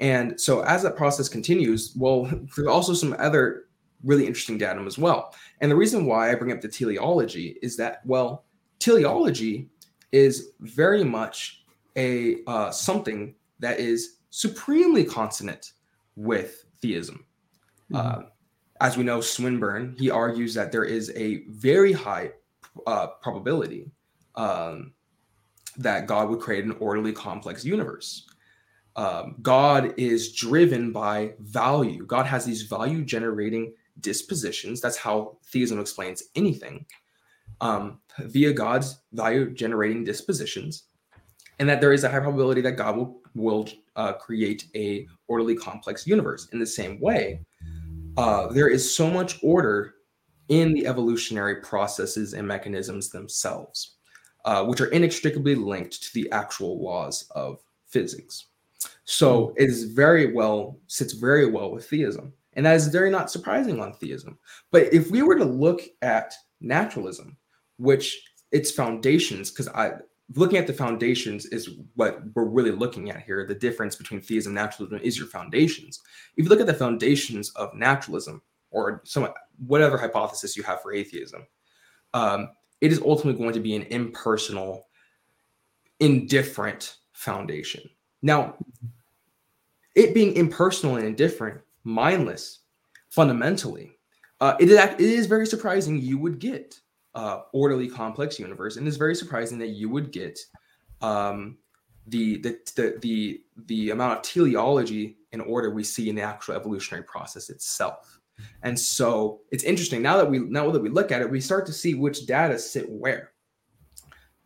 [0.00, 2.24] And so as that process continues, well,
[2.56, 3.66] there are also some other
[4.02, 5.34] really interesting datum as well.
[5.60, 8.44] And the reason why I bring up the teleology is that, well,
[8.80, 9.68] teleology
[10.12, 11.64] is very much
[11.96, 15.72] a uh, something that is supremely consonant
[16.16, 17.24] with theism.
[17.92, 17.96] Mm-hmm.
[17.96, 18.22] Uh,
[18.84, 22.32] as we know, Swinburne he argues that there is a very high
[22.86, 23.90] uh, probability
[24.34, 24.92] um,
[25.78, 28.26] that God would create an orderly, complex universe.
[28.96, 32.04] Um, God is driven by value.
[32.04, 34.82] God has these value generating dispositions.
[34.82, 36.84] That's how theism explains anything
[37.62, 40.84] um, via God's value generating dispositions,
[41.58, 43.66] and that there is a high probability that God will will
[43.96, 46.48] uh, create a orderly, complex universe.
[46.52, 47.40] In the same way,
[48.16, 49.94] uh, there is so much order
[50.48, 53.96] in the evolutionary processes and mechanisms themselves,
[54.44, 58.46] uh, which are inextricably linked to the actual laws of physics.
[59.04, 59.52] So hmm.
[59.62, 63.80] it is very well sits very well with theism, and that is very not surprising
[63.80, 64.38] on theism.
[64.70, 67.36] But if we were to look at naturalism,
[67.78, 68.22] which
[68.52, 69.92] its foundations, because I
[70.34, 73.46] looking at the foundations is what we're really looking at here.
[73.46, 76.00] The difference between theism and naturalism is your foundations.
[76.36, 79.28] If you look at the foundations of naturalism or some
[79.66, 81.46] whatever hypothesis you have for atheism,
[82.14, 84.88] um, it is ultimately going to be an impersonal,
[86.00, 87.82] indifferent foundation.
[88.22, 88.56] Now,
[89.94, 92.60] it being impersonal and indifferent, mindless,
[93.10, 93.92] fundamentally,
[94.40, 96.80] uh, it, is, it is very surprising you would get
[97.14, 100.38] uh, orderly, complex universe, and it's very surprising that you would get
[101.00, 101.58] um,
[102.06, 106.54] the, the the the the amount of teleology and order we see in the actual
[106.54, 108.20] evolutionary process itself.
[108.62, 111.66] And so it's interesting now that we now that we look at it, we start
[111.66, 113.30] to see which data sit where.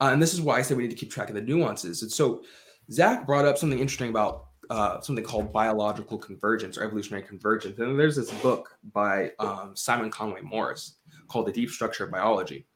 [0.00, 2.02] Uh, and this is why I said we need to keep track of the nuances.
[2.02, 2.42] And so
[2.90, 7.78] Zach brought up something interesting about uh, something called biological convergence or evolutionary convergence.
[7.78, 10.96] And there's this book by um, Simon Conway Morris
[11.28, 12.66] called The Deep Structure of Biology.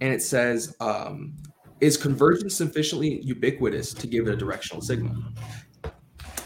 [0.00, 1.34] And it says, um,
[1.80, 5.14] is convergence sufficiently ubiquitous to give it a directional signal?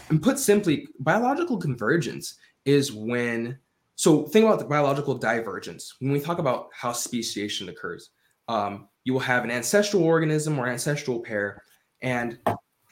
[0.09, 2.35] And put simply, biological convergence
[2.65, 3.57] is when,
[3.95, 5.95] so think about the biological divergence.
[5.99, 8.09] When we talk about how speciation occurs,
[8.47, 11.63] um, you will have an ancestral organism or ancestral pair,
[12.01, 12.37] and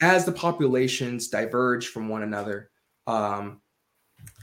[0.00, 2.70] as the populations diverge from one another
[3.06, 3.60] um,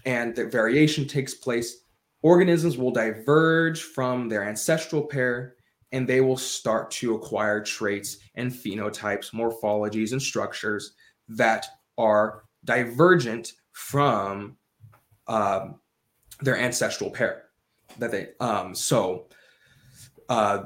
[0.06, 1.84] and the variation takes place,
[2.22, 5.56] organisms will diverge from their ancestral pair
[5.92, 10.94] and they will start to acquire traits and phenotypes, morphologies, and structures
[11.30, 11.66] that
[11.98, 14.58] are divergent from
[15.28, 15.80] um,
[16.42, 17.44] their ancestral pair.
[18.00, 19.28] That they um, so
[20.28, 20.64] uh,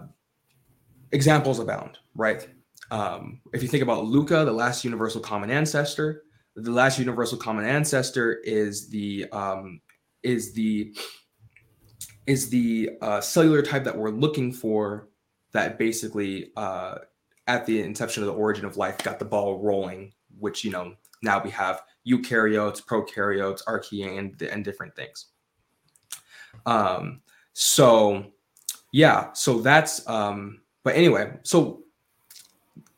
[1.11, 2.49] examples abound, right?
[2.91, 6.23] Um, if you think about Luca, the last universal common ancestor,
[6.55, 9.81] the last universal common ancestor is the um,
[10.23, 10.93] is the
[12.27, 15.09] is the uh, cellular type that we're looking for
[15.53, 16.95] that basically uh,
[17.47, 20.93] at the inception of the origin of life got the ball rolling which you know
[21.23, 25.27] now we have eukaryotes prokaryotes archaea and, and different things.
[26.65, 27.21] Um
[27.53, 28.25] so
[28.91, 31.83] yeah so that's um but anyway so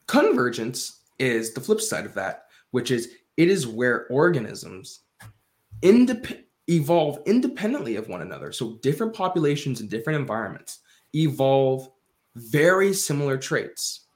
[0.07, 5.01] Convergence is the flip side of that, which is it is where organisms
[5.81, 8.51] indep- evolve independently of one another.
[8.51, 10.79] So different populations in different environments
[11.13, 11.89] evolve
[12.35, 14.07] very similar traits.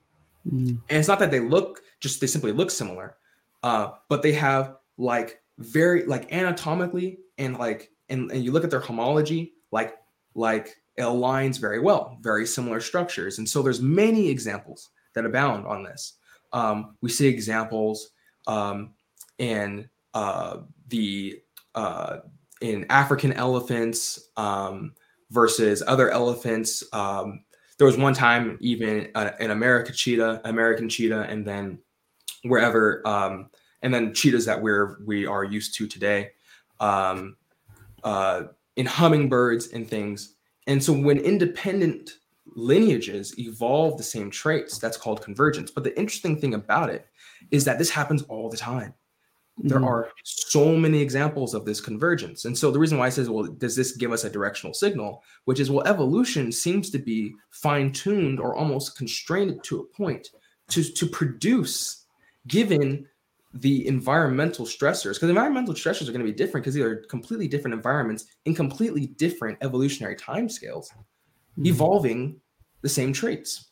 [0.47, 0.79] Mm.
[0.89, 3.17] And it's not that they look just they simply look similar,
[3.63, 8.71] uh, but they have like very like anatomically and like and, and you look at
[8.71, 9.95] their homology, like
[10.35, 13.37] like it aligns very well, very similar structures.
[13.37, 16.13] And so there's many examples that abound on this.
[16.53, 18.11] Um, we see examples
[18.47, 18.93] um,
[19.37, 21.41] in uh, the
[21.75, 22.17] uh,
[22.61, 24.93] in African elephants um,
[25.29, 26.83] versus other elephants.
[26.93, 27.43] Um,
[27.77, 31.77] there was one time even uh, an American cheetah, American cheetah, and then
[32.43, 33.49] wherever, um,
[33.83, 36.31] and then cheetahs that we're we are used to today,
[36.79, 37.35] um,
[38.03, 38.43] uh,
[38.75, 40.35] in hummingbirds and things.
[40.65, 42.11] And so when independent
[42.55, 44.77] lineages evolve the same traits.
[44.77, 45.71] That's called convergence.
[45.71, 47.07] But the interesting thing about it
[47.51, 48.93] is that this happens all the time.
[49.59, 49.87] There mm-hmm.
[49.87, 52.45] are so many examples of this convergence.
[52.45, 55.23] And so the reason why I says, well, does this give us a directional signal?
[55.45, 60.29] Which is, well, evolution seems to be fine tuned or almost constrained to a point
[60.69, 62.05] to, to produce,
[62.47, 63.07] given
[63.53, 67.47] the environmental stressors, because environmental stressors are going to be different because these are completely
[67.47, 70.87] different environments in completely different evolutionary timescales.
[71.65, 72.39] Evolving
[72.81, 73.69] the same traits.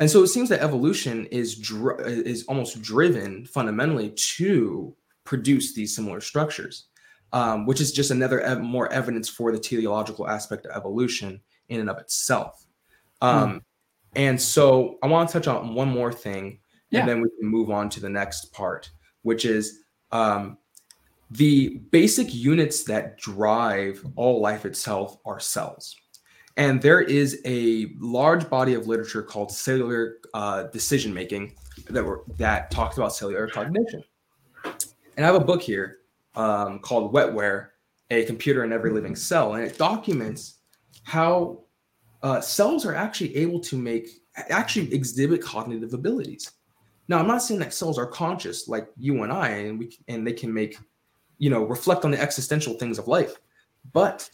[0.00, 5.94] And so it seems that evolution is dr- is almost driven fundamentally to produce these
[5.94, 6.86] similar structures.
[7.34, 11.78] um, which is just another ev- more evidence for the teleological aspect of evolution in
[11.80, 12.64] and of itself.
[13.20, 13.58] Um, Hmm.
[14.14, 17.00] And so I want to touch on one more thing, Yeah.
[17.00, 20.56] and then we can move on to the next part, which is um,
[21.30, 25.94] the basic units that drive all life itself are cells.
[26.58, 31.54] And there is a large body of literature called cellular uh, decision making
[31.88, 34.02] that were that talks about cellular cognition.
[34.64, 35.98] And I have a book here
[36.34, 37.68] um, called Wetware:
[38.10, 40.56] A Computer in Every Living Cell, and it documents
[41.04, 41.60] how
[42.24, 44.08] uh, cells are actually able to make
[44.50, 46.50] actually exhibit cognitive abilities.
[47.06, 50.26] Now, I'm not saying that cells are conscious like you and I, and we and
[50.26, 50.76] they can make,
[51.38, 53.36] you know, reflect on the existential things of life,
[53.92, 54.28] but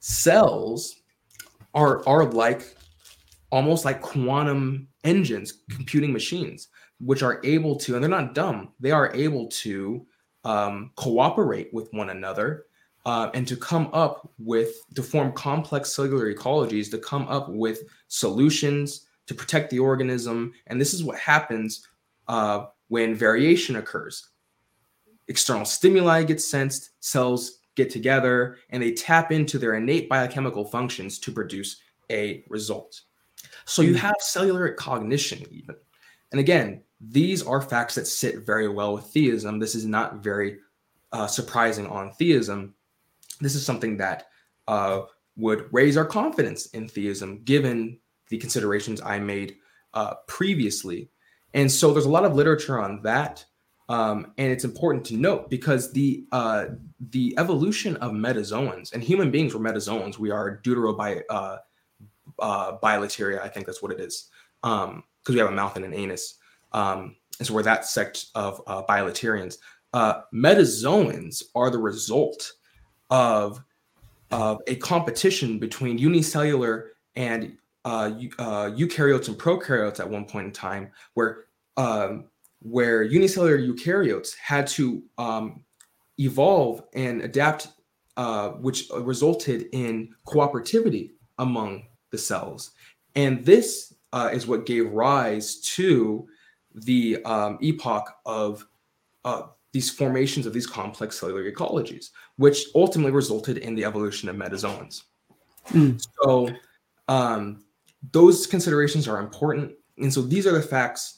[0.00, 0.96] cells
[1.74, 2.76] are are like
[3.50, 6.68] almost like quantum engines, computing machines,
[7.00, 10.06] which are able to, and they're not dumb, they are able to
[10.44, 12.66] um, cooperate with one another
[13.06, 17.82] uh, and to come up with, to form complex cellular ecologies, to come up with
[18.08, 20.52] solutions to protect the organism.
[20.66, 21.86] And this is what happens
[22.28, 24.28] uh, when variation occurs.
[25.28, 31.18] External stimuli get sensed, cells get together, and they tap into their innate biochemical functions
[31.20, 33.02] to produce a result.
[33.64, 35.76] So you have cellular cognition, even.
[36.32, 39.58] And again, these are facts that sit very well with theism.
[39.58, 40.58] This is not very
[41.12, 42.74] uh, surprising on theism.
[43.40, 44.26] This is something that
[44.66, 45.02] uh,
[45.36, 49.56] would raise our confidence in theism, given the considerations I made
[49.94, 51.10] uh, previously.
[51.54, 53.44] And so there's a lot of literature on that.
[53.88, 56.66] Um, and it's important to note because the uh,
[57.10, 60.18] the evolution of metazoans and human beings were metazoans.
[60.18, 61.58] We are deuterobi uh,
[62.38, 64.30] uh, bilateria, I think that's what it is,
[64.62, 66.34] because um, we have a mouth and an anus.
[66.72, 69.58] Um, and so we're that sect of uh, bilaterians.
[69.92, 72.52] Uh, metazoans are the result
[73.10, 73.62] of,
[74.30, 80.52] of a competition between unicellular and uh, uh, eukaryotes and prokaryotes at one point in
[80.52, 81.44] time, where
[81.76, 82.26] um,
[82.60, 85.64] where unicellular eukaryotes had to um,
[86.18, 87.68] evolve and adapt,
[88.16, 92.72] uh, which resulted in cooperativity among the cells.
[93.14, 96.26] And this uh, is what gave rise to
[96.74, 98.66] the um, epoch of
[99.24, 99.42] uh,
[99.72, 105.02] these formations of these complex cellular ecologies, which ultimately resulted in the evolution of metazoans.
[105.68, 106.04] Mm.
[106.22, 106.48] So,
[107.08, 107.64] um,
[108.12, 109.72] those considerations are important.
[109.98, 111.17] And so, these are the facts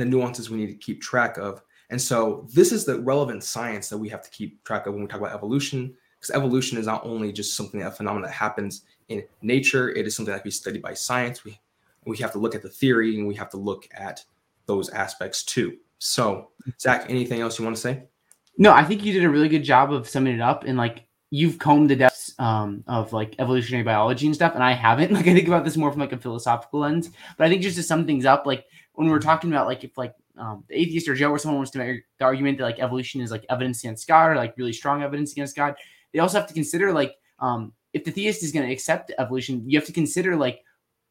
[0.00, 1.62] and the nuances we need to keep track of.
[1.90, 5.02] And so, this is the relevant science that we have to keep track of when
[5.02, 8.82] we talk about evolution, because evolution is not only just something, a phenomenon that happens
[9.08, 11.44] in nature, it is something that be studied by science.
[11.44, 11.58] We,
[12.04, 14.22] we have to look at the theory and we have to look at
[14.66, 15.78] those aspects too.
[15.98, 18.02] So, Zach, anything else you want to say?
[18.58, 21.08] No, I think you did a really good job of summing it up and like
[21.30, 25.12] you've combed the depths um, of like evolutionary biology and stuff, and I haven't.
[25.18, 27.76] Like I think about this more from like a philosophical lens, but I think just
[27.76, 28.66] to sum things up, like
[28.98, 31.70] when we're talking about like if like um, the atheist or Joe or someone wants
[31.70, 34.72] to make the argument that like evolution is like evidence against God or like really
[34.72, 35.76] strong evidence against God,
[36.12, 39.62] they also have to consider like um, if the theist is going to accept evolution,
[39.70, 40.64] you have to consider like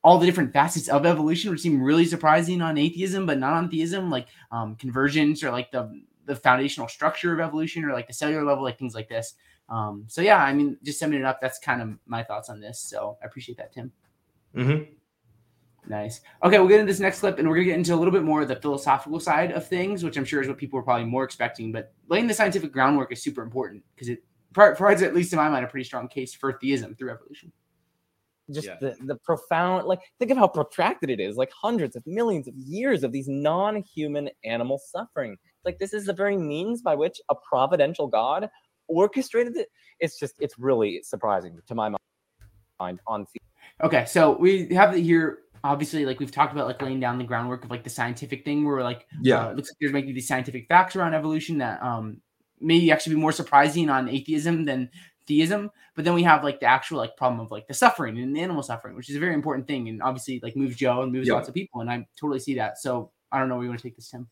[0.03, 3.69] all the different facets of evolution, which seem really surprising on atheism, but not on
[3.69, 8.43] theism, like um, or like the the foundational structure of evolution or like the cellular
[8.43, 9.35] level, like things like this.
[9.69, 12.59] Um, so yeah, I mean, just summing it up, that's kind of my thoughts on
[12.59, 12.81] this.
[12.81, 13.93] So I appreciate that, Tim.
[14.53, 14.91] Mm-hmm.
[15.89, 16.21] Nice.
[16.43, 18.23] Okay, we'll get into this next clip, and we're gonna get into a little bit
[18.23, 21.05] more of the philosophical side of things, which I'm sure is what people are probably
[21.05, 21.71] more expecting.
[21.71, 24.23] But laying the scientific groundwork is super important because it
[24.53, 27.51] provides, at least in my mind, a pretty strong case for theism through evolution.
[28.51, 28.77] just Yeah.
[28.79, 32.55] the, the profound like think of how protracted it is like hundreds of millions of
[32.55, 35.35] years of these non-human animal suffering
[35.65, 38.49] like this is the very means by which a providential god
[38.87, 39.67] orchestrated it
[39.99, 41.93] it's just it's really surprising to my
[42.79, 43.41] mind on the
[43.83, 45.39] Okay, so we have it here.
[45.63, 48.65] Obviously, like we've talked about, like laying down the groundwork of like the scientific thing,
[48.65, 49.47] where like Yeah.
[49.47, 52.21] uh, it looks like there's maybe these scientific facts around evolution that um
[52.59, 54.89] maybe actually be more surprising on atheism than
[55.27, 55.69] theism.
[55.95, 58.41] But then we have like the actual like problem of like the suffering and the
[58.41, 61.27] animal suffering, which is a very important thing, and obviously like moves Joe and moves
[61.27, 61.33] Yeah.
[61.35, 62.77] lots of people, and I totally see that.
[62.77, 64.27] So I don't know where you want to take this, Tim.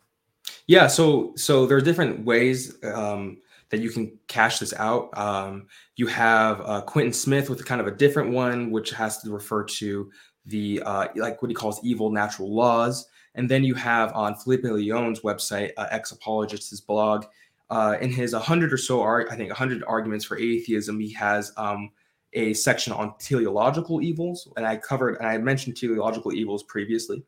[0.67, 3.37] Yeah, so so there are different ways um,
[3.69, 5.09] that you can cash this out.
[5.17, 9.31] Um, you have uh, Quentin Smith with kind of a different one, which has to
[9.31, 10.09] refer to
[10.45, 14.63] the uh, like what he calls evil natural laws, and then you have on Felipe
[14.63, 17.25] Leon's website, uh, ex apologist, his blog.
[17.71, 21.51] Uh, in his 100 or so, ar- I think 100 arguments for atheism, he has
[21.57, 21.89] um,
[22.33, 27.23] a section on teleological evils, and I covered and I mentioned teleological evils previously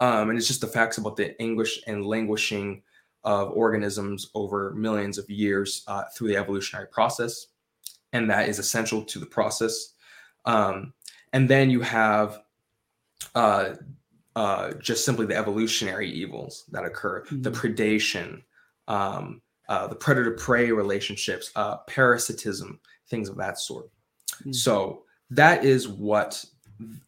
[0.00, 2.82] um, and it's just the facts about the anguish and languishing
[3.24, 7.48] of organisms over millions of years uh, through the evolutionary process,
[8.12, 9.94] and that is essential to the process.
[10.44, 10.94] Um,
[11.32, 12.40] and then you have
[13.34, 13.74] uh,
[14.36, 17.42] uh, just simply the evolutionary evils that occur, mm-hmm.
[17.42, 18.42] the predation,
[18.86, 23.86] um, uh, the predator prey relationships, uh, parasitism, things of that sort.
[24.40, 24.52] Mm-hmm.
[24.52, 26.44] So that is what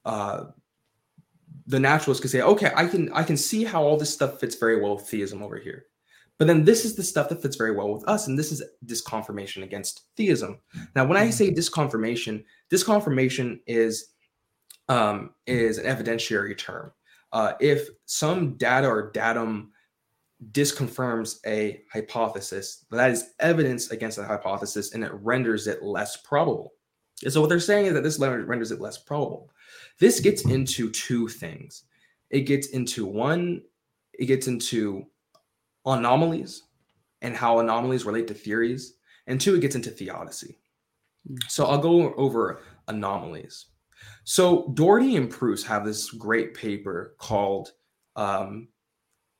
[0.04, 0.46] uh,
[1.66, 2.42] the naturalist could say.
[2.42, 5.42] Okay, I can I can see how all this stuff fits very well with theism
[5.42, 5.86] over here.
[6.38, 8.62] But then this is the stuff that fits very well with us, and this is
[8.86, 10.58] disconfirmation against theism.
[10.96, 11.32] Now, when I mm-hmm.
[11.32, 14.08] say disconfirmation, disconfirmation is
[14.88, 16.92] um, is an evidentiary term.
[17.32, 19.70] Uh, if some data or datum
[20.52, 26.72] disconfirms a hypothesis, that is evidence against the hypothesis, and it renders it less probable.
[27.22, 29.50] And so what they're saying is that this renders it less probable.
[29.98, 31.84] This gets into two things.
[32.30, 33.62] It gets into one,
[34.14, 35.06] it gets into
[35.84, 36.62] anomalies
[37.22, 38.94] and how anomalies relate to theories.
[39.26, 40.58] And two, it gets into theodicy.
[41.48, 43.66] So I'll go over anomalies.
[44.24, 47.72] So Dougherty and Prus have this great paper called
[48.16, 48.68] um,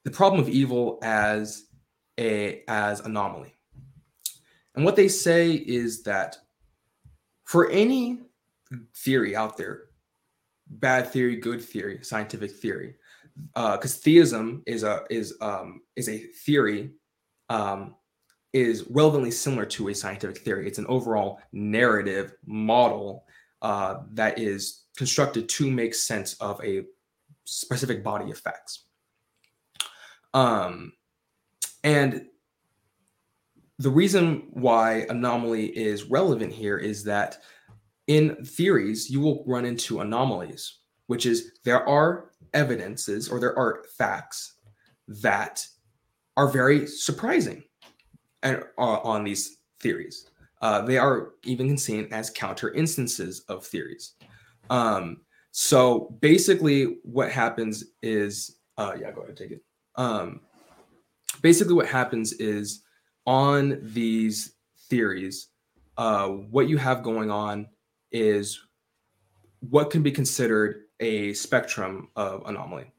[0.05, 1.67] "The Problem of Evil as
[2.19, 3.55] a as Anomaly,"
[4.75, 6.37] and what they say is that
[7.45, 8.21] for any
[8.95, 9.85] theory out there,
[10.69, 12.95] bad theory, good theory, scientific theory,
[13.55, 16.93] because uh, theism is a is um is a theory
[17.49, 17.95] um
[18.53, 20.67] is relevantly similar to a scientific theory.
[20.67, 23.25] It's an overall narrative model
[23.63, 26.85] uh, that is constructed to make sense of a
[27.45, 28.85] specific body of facts.
[30.35, 30.93] Um,
[31.85, 32.27] and
[33.79, 37.39] the reason why anomaly is relevant here is that
[38.07, 43.85] in theories, you will run into anomalies, which is there are evidences or there are
[43.97, 44.57] facts
[45.07, 45.65] that
[46.37, 47.63] are very surprising
[48.43, 50.31] and uh, on these theories.
[50.63, 54.15] Uh, they are even seen as counter instances of theories.
[54.69, 55.23] Um,
[55.53, 59.63] so basically, what happens is, uh, yeah, go ahead, take it.
[59.97, 60.41] Um,
[61.43, 62.83] basically, what happens is
[63.27, 64.55] on these
[64.89, 65.49] theories,
[65.97, 67.67] uh, what you have going on
[68.13, 68.61] is
[69.61, 72.93] what can be considered a spectrum of anomaly.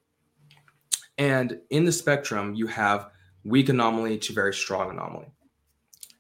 [1.18, 3.12] And in the spectrum, you have
[3.44, 5.28] weak anomaly to very strong anomaly.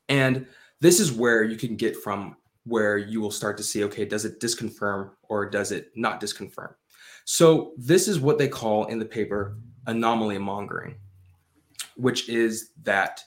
[0.10, 0.48] And
[0.80, 4.26] this is where you can get from where you will start to see okay, does
[4.26, 6.74] it disconfirm or does it not disconfirm?
[7.26, 9.58] So, this is what they call in the paper
[9.88, 10.96] anomaly mongering,
[11.96, 13.24] which is that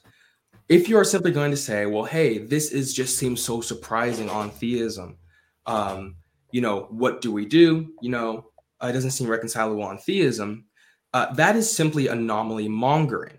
[0.68, 4.30] if you are simply going to say, well, hey, this is just seems so surprising
[4.30, 5.18] on theism,
[5.66, 6.16] um,
[6.50, 7.92] you know, what do we do?
[8.00, 8.50] You know,
[8.82, 10.64] it doesn't seem reconcilable on theism.
[11.12, 13.38] Uh, that is simply anomaly mongering.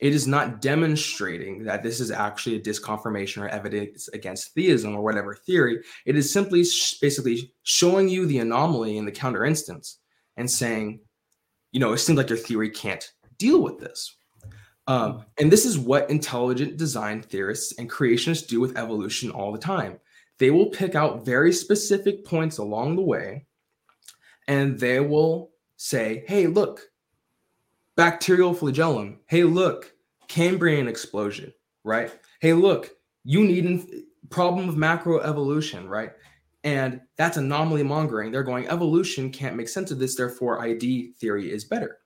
[0.00, 5.02] It is not demonstrating that this is actually a disconfirmation or evidence against theism or
[5.02, 5.82] whatever theory.
[6.06, 9.98] It is simply sh- basically showing you the anomaly in the counter instance
[10.36, 11.00] and saying,
[11.72, 14.16] you know, it seems like your theory can't deal with this.
[14.86, 19.58] Um, and this is what intelligent design theorists and creationists do with evolution all the
[19.58, 19.98] time
[20.38, 23.46] they will pick out very specific points along the way
[24.46, 26.80] and they will say, hey, look,
[27.98, 29.18] bacterial flagellum.
[29.26, 29.92] Hey, look,
[30.28, 32.16] Cambrian explosion, right?
[32.40, 32.90] Hey, look,
[33.24, 36.12] you need a problem of macroevolution, right?
[36.62, 38.30] And that's anomaly mongering.
[38.30, 41.98] They're going, evolution can't make sense of this, therefore, ID theory is better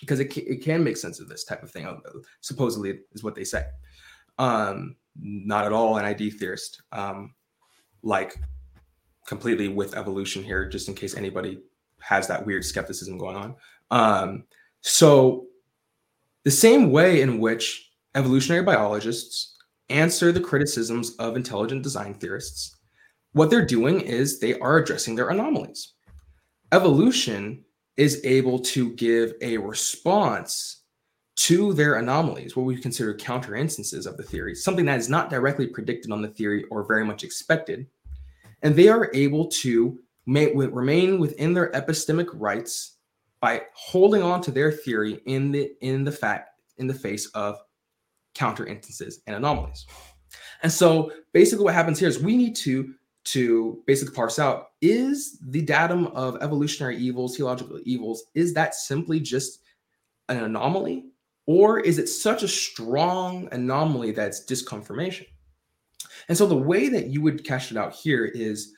[0.00, 1.86] because it, it can make sense of this type of thing,
[2.40, 3.64] supposedly, is what they say.
[4.38, 6.82] Um, not at all an ID theorist.
[6.90, 7.32] Um,
[8.02, 8.36] like
[9.28, 11.60] completely with evolution here, just in case anybody
[12.00, 13.54] has that weird skepticism going on.
[13.92, 14.44] Um,
[14.82, 15.46] so,
[16.44, 19.56] the same way in which evolutionary biologists
[19.88, 22.76] answer the criticisms of intelligent design theorists,
[23.32, 25.92] what they're doing is they are addressing their anomalies.
[26.72, 27.64] Evolution
[27.96, 30.82] is able to give a response
[31.36, 35.28] to their anomalies, what we consider counter instances of the theory, something that is not
[35.28, 37.86] directly predicted on the theory or very much expected.
[38.62, 42.95] And they are able to may, remain within their epistemic rights
[43.46, 47.56] by holding on to their theory in the in the fact in the face of
[48.34, 49.86] counter instances and anomalies.
[50.64, 52.92] And so basically what happens here is we need to
[53.36, 59.20] to basically parse out is the datum of evolutionary evils, theological evils, is that simply
[59.20, 59.60] just
[60.28, 61.04] an anomaly
[61.46, 65.26] or is it such a strong anomaly that's disconfirmation?
[66.28, 68.72] And so the way that you would cash it out here is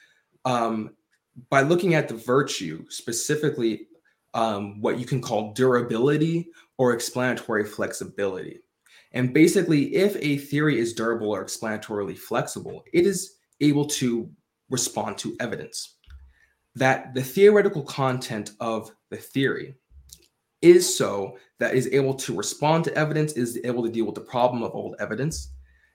[0.45, 0.91] um,
[1.49, 3.89] by looking at the virtue, specifically
[4.39, 8.61] um, what you can call durability or explanatory flexibility.
[9.11, 14.30] And basically, if a theory is durable or explanatorily flexible, it is able to
[14.70, 15.97] respond to evidence.
[16.76, 19.74] That the theoretical content of the theory
[20.62, 24.20] is so that is able to respond to evidence, is able to deal with the
[24.20, 25.51] problem of old evidence,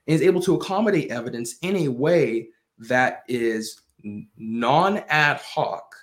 [0.06, 5.94] and is able to accommodate evidence in a way that is non ad hoc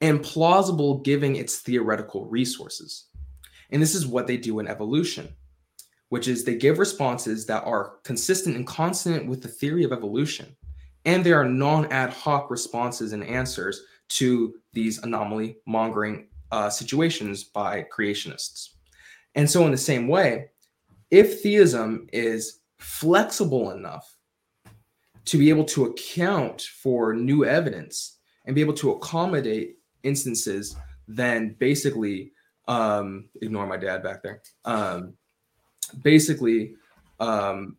[0.00, 3.06] and plausible given its theoretical resources.
[3.70, 5.28] And this is what they do in evolution,
[6.08, 10.56] which is they give responses that are consistent and consonant with the theory of evolution.
[11.04, 17.44] And there are non ad hoc responses and answers to these anomaly mongering uh, situations
[17.44, 18.70] by creationists.
[19.34, 20.50] And so, in the same way,
[21.10, 24.16] if theism is flexible enough
[25.26, 30.76] to be able to account for new evidence and be able to accommodate instances,
[31.08, 32.32] then basically,
[32.68, 34.42] um, ignore my dad back there.
[34.64, 35.14] Um,
[36.02, 36.74] basically,
[37.18, 37.76] um,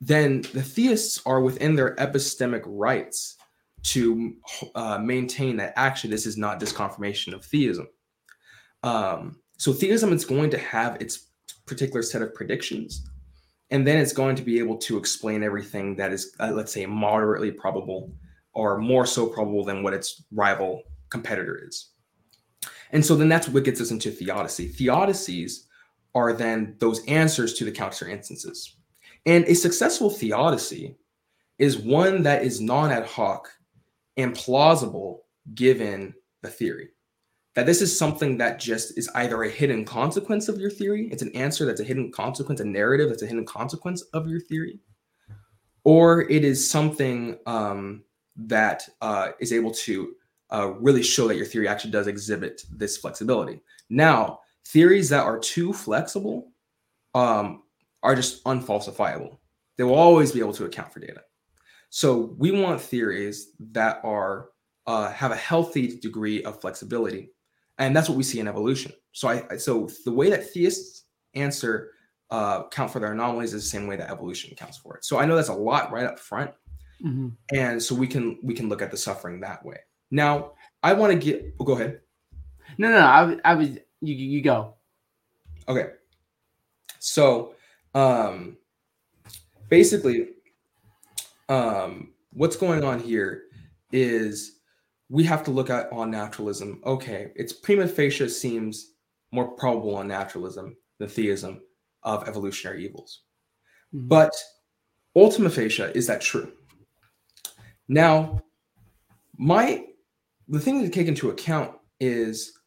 [0.00, 3.36] then the theists are within their epistemic rights
[3.84, 4.34] to
[4.74, 7.88] uh, maintain that actually this is not disconfirmation of theism.
[8.82, 11.28] Um, so theism is going to have its
[11.66, 13.08] particular set of predictions,
[13.70, 16.84] and then it's going to be able to explain everything that is, uh, let's say,
[16.86, 18.12] moderately probable
[18.52, 20.82] or more so probable than what its rival
[21.14, 21.90] competitor is.
[22.90, 24.68] And so then that's what gets us into theodicy.
[24.68, 25.66] Theodicies
[26.14, 28.76] are then those answers to the counter instances.
[29.26, 30.96] And a successful theodicy
[31.58, 33.48] is one that is non ad hoc
[34.16, 36.88] and plausible given the theory.
[37.54, 41.22] That this is something that just is either a hidden consequence of your theory, it's
[41.22, 44.80] an answer that's a hidden consequence, a narrative that's a hidden consequence of your theory,
[45.84, 48.02] or it is something um,
[48.36, 50.14] that uh, is able to
[50.52, 53.62] uh, really show that your theory actually does exhibit this flexibility.
[53.90, 56.52] Now, theories that are too flexible
[57.14, 57.62] um,
[58.02, 59.38] are just unfalsifiable.
[59.76, 61.22] They will always be able to account for data.
[61.90, 64.48] So we want theories that are
[64.86, 67.30] uh, have a healthy degree of flexibility,
[67.78, 68.92] and that's what we see in evolution.
[69.12, 71.92] So I so the way that theists answer
[72.30, 75.04] uh, count for their anomalies is the same way that evolution accounts for it.
[75.04, 76.50] So I know that's a lot right up front,
[77.02, 77.28] mm-hmm.
[77.54, 79.78] and so we can we can look at the suffering that way.
[80.10, 80.52] Now
[80.82, 81.54] I want to get.
[81.58, 82.00] Oh, go ahead.
[82.78, 83.06] No, no, no.
[83.06, 83.68] I, I was
[84.00, 84.14] you.
[84.14, 84.74] You go.
[85.68, 85.90] Okay.
[86.98, 87.54] So,
[87.94, 88.56] um,
[89.68, 90.28] basically,
[91.48, 93.44] um, what's going on here
[93.92, 94.60] is
[95.08, 96.80] we have to look at on naturalism.
[96.84, 98.92] Okay, it's prima facie seems
[99.32, 101.60] more probable on naturalism than theism
[102.02, 103.22] of evolutionary evils.
[103.94, 104.08] Mm-hmm.
[104.08, 104.32] But
[105.16, 106.52] ultima facie, is that true?
[107.88, 108.42] Now,
[109.36, 109.84] my
[110.48, 112.58] the thing to take into account is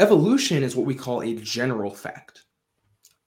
[0.00, 2.42] evolution is what we call a general fact.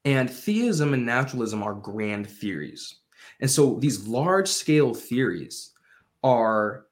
[0.03, 2.95] And theism and naturalism are grand theories.
[3.41, 5.71] And so these large scale theories
[6.23, 6.85] are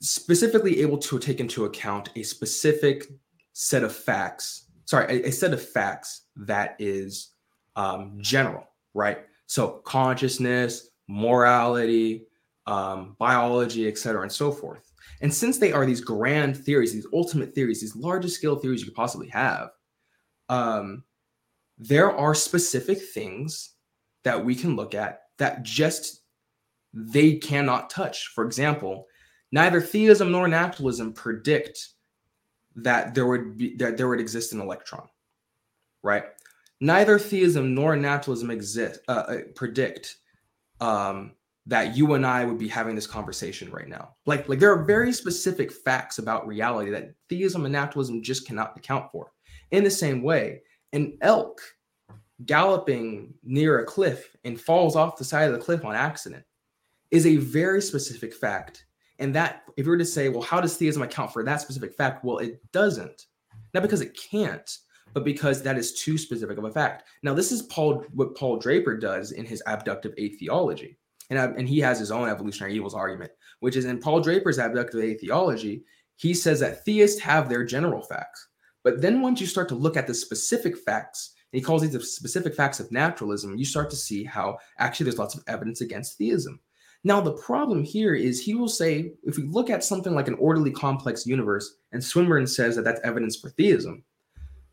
[0.00, 3.08] specifically able to take into account a specific
[3.52, 7.32] set of facts, sorry, a, a set of facts that is
[7.76, 9.20] um, general, right?
[9.46, 12.26] So consciousness, morality,
[12.66, 14.91] um, biology, et cetera, and so forth.
[15.20, 18.86] And since they are these grand theories, these ultimate theories, these largest scale theories you
[18.86, 19.70] could possibly have,
[20.48, 21.04] um,
[21.78, 23.74] there are specific things
[24.24, 26.22] that we can look at that just
[26.92, 28.28] they cannot touch.
[28.28, 29.06] For example,
[29.50, 31.88] neither theism nor naturalism predict
[32.76, 35.08] that there would be that there would exist an electron,
[36.02, 36.24] right?
[36.80, 40.16] Neither theism nor naturalism exist uh, uh, predict
[40.80, 41.32] um,
[41.66, 44.14] that you and I would be having this conversation right now.
[44.26, 48.76] Like, like there are very specific facts about reality that theism and naturalism just cannot
[48.76, 49.32] account for.
[49.70, 51.60] In the same way, an elk
[52.44, 56.44] galloping near a cliff and falls off the side of the cliff on accident
[57.10, 58.86] is a very specific fact.
[59.18, 61.94] And that, if you were to say, well, how does theism account for that specific
[61.94, 62.24] fact?
[62.24, 63.26] Well, it doesn't.
[63.72, 64.78] Not because it can't,
[65.14, 67.04] but because that is too specific of a fact.
[67.22, 70.98] Now, this is Paul what Paul Draper does in his abductive atheology.
[71.32, 75.02] And, and he has his own evolutionary evils argument, which is in Paul Draper's abductive
[75.02, 75.84] atheology,
[76.16, 78.48] he says that theists have their general facts.
[78.84, 82.00] But then once you start to look at the specific facts he calls these the
[82.00, 86.16] specific facts of naturalism, you start to see how actually there's lots of evidence against
[86.16, 86.58] theism.
[87.04, 90.34] Now, the problem here is he will say, if we look at something like an
[90.34, 94.04] orderly complex universe, and Swinburne says that that's evidence for theism,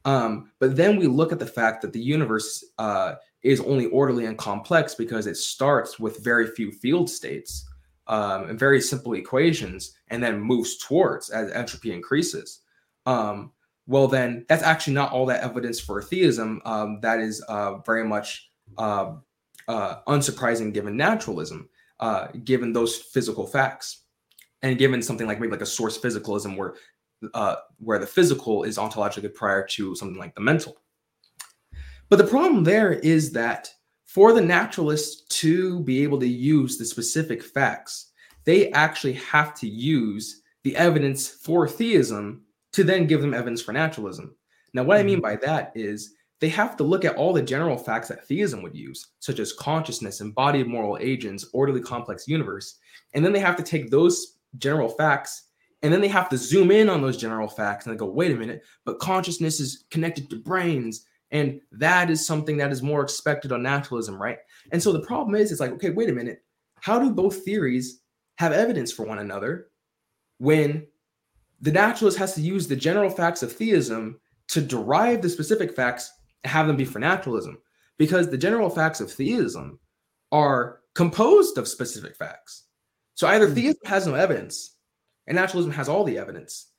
[0.05, 4.25] um, but then we look at the fact that the universe uh, is only orderly
[4.25, 7.65] and complex because it starts with very few field states
[8.07, 12.61] um, and very simple equations and then moves towards as entropy increases.
[13.05, 13.51] Um,
[13.87, 16.61] well, then that's actually not all that evidence for theism.
[16.65, 19.15] Um, that is uh, very much uh,
[19.67, 21.69] uh, unsurprising given naturalism,
[21.99, 24.03] uh, given those physical facts,
[24.61, 26.75] and given something like maybe like a source physicalism, where
[27.33, 30.77] uh, where the physical is ontologically prior to something like the mental.
[32.09, 33.69] But the problem there is that
[34.05, 38.11] for the naturalists to be able to use the specific facts,
[38.45, 42.41] they actually have to use the evidence for theism
[42.73, 44.35] to then give them evidence for naturalism.
[44.73, 45.21] Now, what I mean mm-hmm.
[45.21, 48.75] by that is they have to look at all the general facts that theism would
[48.75, 52.77] use, such as consciousness, embodied moral agents, orderly complex universe.
[53.13, 55.49] And then they have to take those general facts
[55.81, 58.31] and then they have to zoom in on those general facts and they go, wait
[58.31, 61.05] a minute, but consciousness is connected to brains.
[61.31, 64.39] And that is something that is more expected on naturalism, right?
[64.71, 66.43] And so the problem is, it's like, okay, wait a minute.
[66.81, 68.01] How do both theories
[68.37, 69.67] have evidence for one another
[70.39, 70.87] when
[71.61, 76.11] the naturalist has to use the general facts of theism to derive the specific facts
[76.43, 77.59] and have them be for naturalism?
[77.97, 79.79] Because the general facts of theism
[80.31, 82.63] are composed of specific facts.
[83.15, 83.53] So either hmm.
[83.53, 84.75] theism has no evidence
[85.27, 86.71] and naturalism has all the evidence.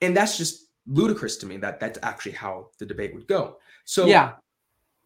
[0.00, 3.58] And that's just ludicrous to me that that's actually how the debate would go.
[3.84, 4.32] So yeah,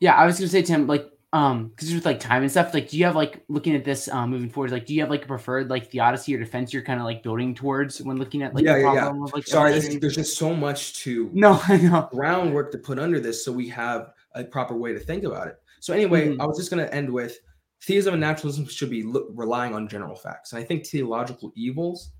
[0.01, 0.15] yeah.
[0.15, 2.99] I was gonna say Tim, like, um, because with like time and stuff, like, do
[2.99, 5.27] you have like looking at this um moving forward, like, do you have like a
[5.27, 8.65] preferred like theodicy or defense you're kind of like building towards when looking at like
[8.65, 9.25] yeah, the yeah, problem yeah.
[9.25, 13.21] of like sorry, there's just so much to no, I know groundwork to put under
[13.21, 15.61] this, so we have a proper way to think about it.
[15.81, 16.41] So anyway, mm-hmm.
[16.41, 17.39] I was just gonna end with
[17.83, 22.11] theism and naturalism should be lo- relying on general facts, and I think theological evils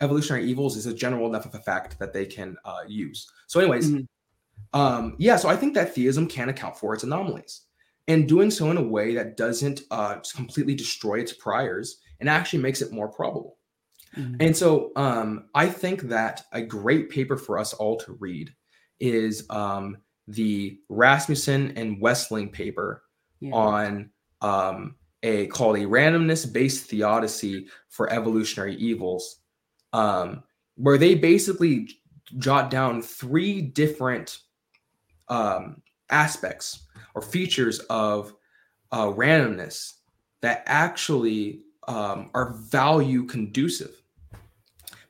[0.00, 3.30] evolutionary evils is a general enough of a fact that they can uh, use.
[3.46, 4.80] So, anyways, mm-hmm.
[4.80, 7.62] um, yeah, so I think that theism can account for its anomalies
[8.06, 12.60] and doing so in a way that doesn't uh, completely destroy its priors and actually
[12.60, 13.58] makes it more probable.
[14.16, 14.36] Mm-hmm.
[14.40, 18.52] And so um, I think that a great paper for us all to read
[18.98, 23.02] is um, the Rasmussen and Westling paper
[23.40, 23.52] yeah.
[23.52, 29.40] on um, a called a randomness based theodicy for evolutionary evils
[29.92, 30.42] um,
[30.76, 31.88] where they basically
[32.38, 34.38] jot down three different
[35.28, 38.34] um, aspects or features of
[38.92, 39.94] uh, randomness
[40.40, 44.02] that actually um, are value conducive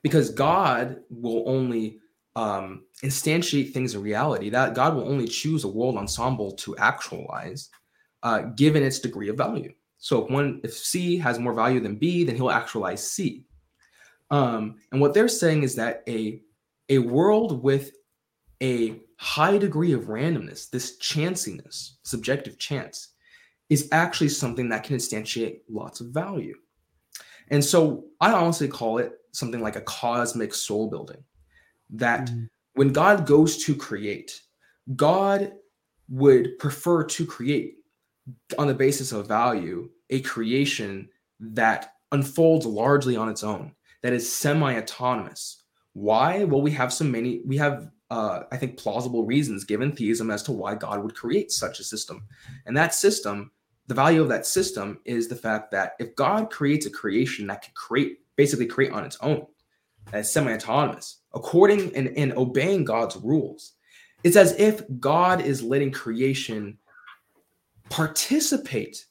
[0.01, 1.99] because God will only
[2.35, 4.49] um, instantiate things in reality.
[4.49, 7.69] That God will only choose a world ensemble to actualize,
[8.23, 9.73] uh, given its degree of value.
[9.97, 13.45] So if one, if C has more value than B, then he'll actualize C.
[14.31, 16.41] Um, and what they're saying is that a
[16.89, 17.91] a world with
[18.61, 23.09] a high degree of randomness, this chanciness, subjective chance,
[23.69, 26.55] is actually something that can instantiate lots of value.
[27.49, 31.23] And so I honestly call it something like a cosmic soul building.
[31.91, 32.47] That mm.
[32.73, 34.41] when God goes to create,
[34.95, 35.53] God
[36.09, 37.75] would prefer to create
[38.57, 41.09] on the basis of value a creation
[41.39, 43.71] that unfolds largely on its own
[44.01, 45.63] that is semi-autonomous.
[45.93, 46.43] Why?
[46.43, 50.43] Well, we have so many, we have uh, I think plausible reasons given theism as
[50.43, 52.23] to why God would create such a system.
[52.65, 53.51] And that system,
[53.87, 57.61] the value of that system is the fact that if God creates a creation that
[57.61, 59.45] can create, basically create on its own,
[60.11, 63.73] as semi-autonomous, according and, and obeying God's rules,
[64.23, 66.77] it's as if God is letting creation
[67.89, 69.05] participate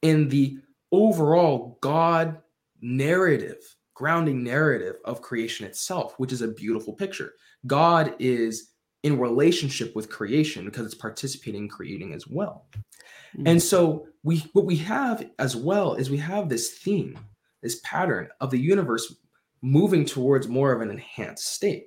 [0.00, 0.58] in the
[0.90, 2.38] overall God
[2.80, 7.34] narrative grounding narrative of creation itself, which is a beautiful picture.
[7.68, 8.72] God is
[9.04, 12.66] in relationship with creation because it's participating in creating as well.
[12.74, 13.46] Mm-hmm.
[13.46, 17.16] And so we what we have as well is we have this theme,
[17.62, 19.14] this pattern of the universe
[19.62, 21.86] moving towards more of an enhanced state.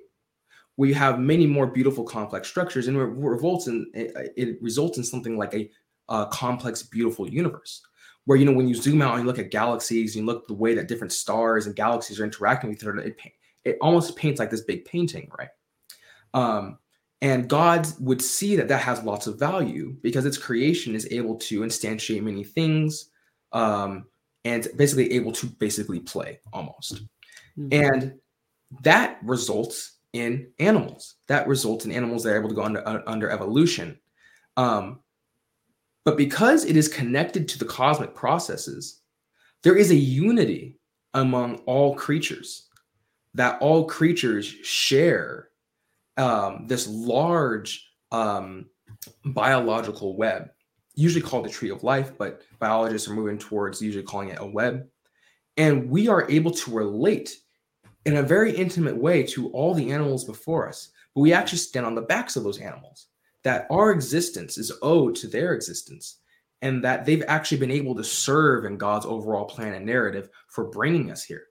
[0.78, 5.36] We have many more beautiful complex structures and it results in it results in something
[5.36, 5.70] like a,
[6.08, 7.82] a complex beautiful universe
[8.26, 10.48] where you know when you zoom out and you look at galaxies, you look at
[10.48, 13.16] the way that different stars and galaxies are interacting with each other, it,
[13.64, 15.48] it almost paints like this big painting, right?
[16.34, 16.78] Um,
[17.22, 21.36] and God would see that that has lots of value because its creation is able
[21.36, 23.10] to instantiate many things
[23.52, 24.04] um,
[24.44, 27.02] and basically able to basically play almost.
[27.58, 27.68] Mm-hmm.
[27.72, 28.14] And
[28.82, 31.14] that results in animals.
[31.28, 33.98] That results in animals that are able to go under, under evolution.
[34.56, 35.00] Um,
[36.06, 39.02] but because it is connected to the cosmic processes,
[39.62, 40.78] there is a unity
[41.12, 42.68] among all creatures,
[43.34, 45.48] that all creatures share
[46.16, 48.66] um, this large um,
[49.26, 50.48] biological web,
[50.94, 54.46] usually called the tree of life, but biologists are moving towards usually calling it a
[54.46, 54.86] web.
[55.58, 57.36] And we are able to relate
[58.04, 61.86] in a very intimate way to all the animals before us but we actually stand
[61.86, 63.06] on the backs of those animals.
[63.46, 66.18] That our existence is owed to their existence,
[66.62, 70.64] and that they've actually been able to serve in God's overall plan and narrative for
[70.64, 71.44] bringing us here.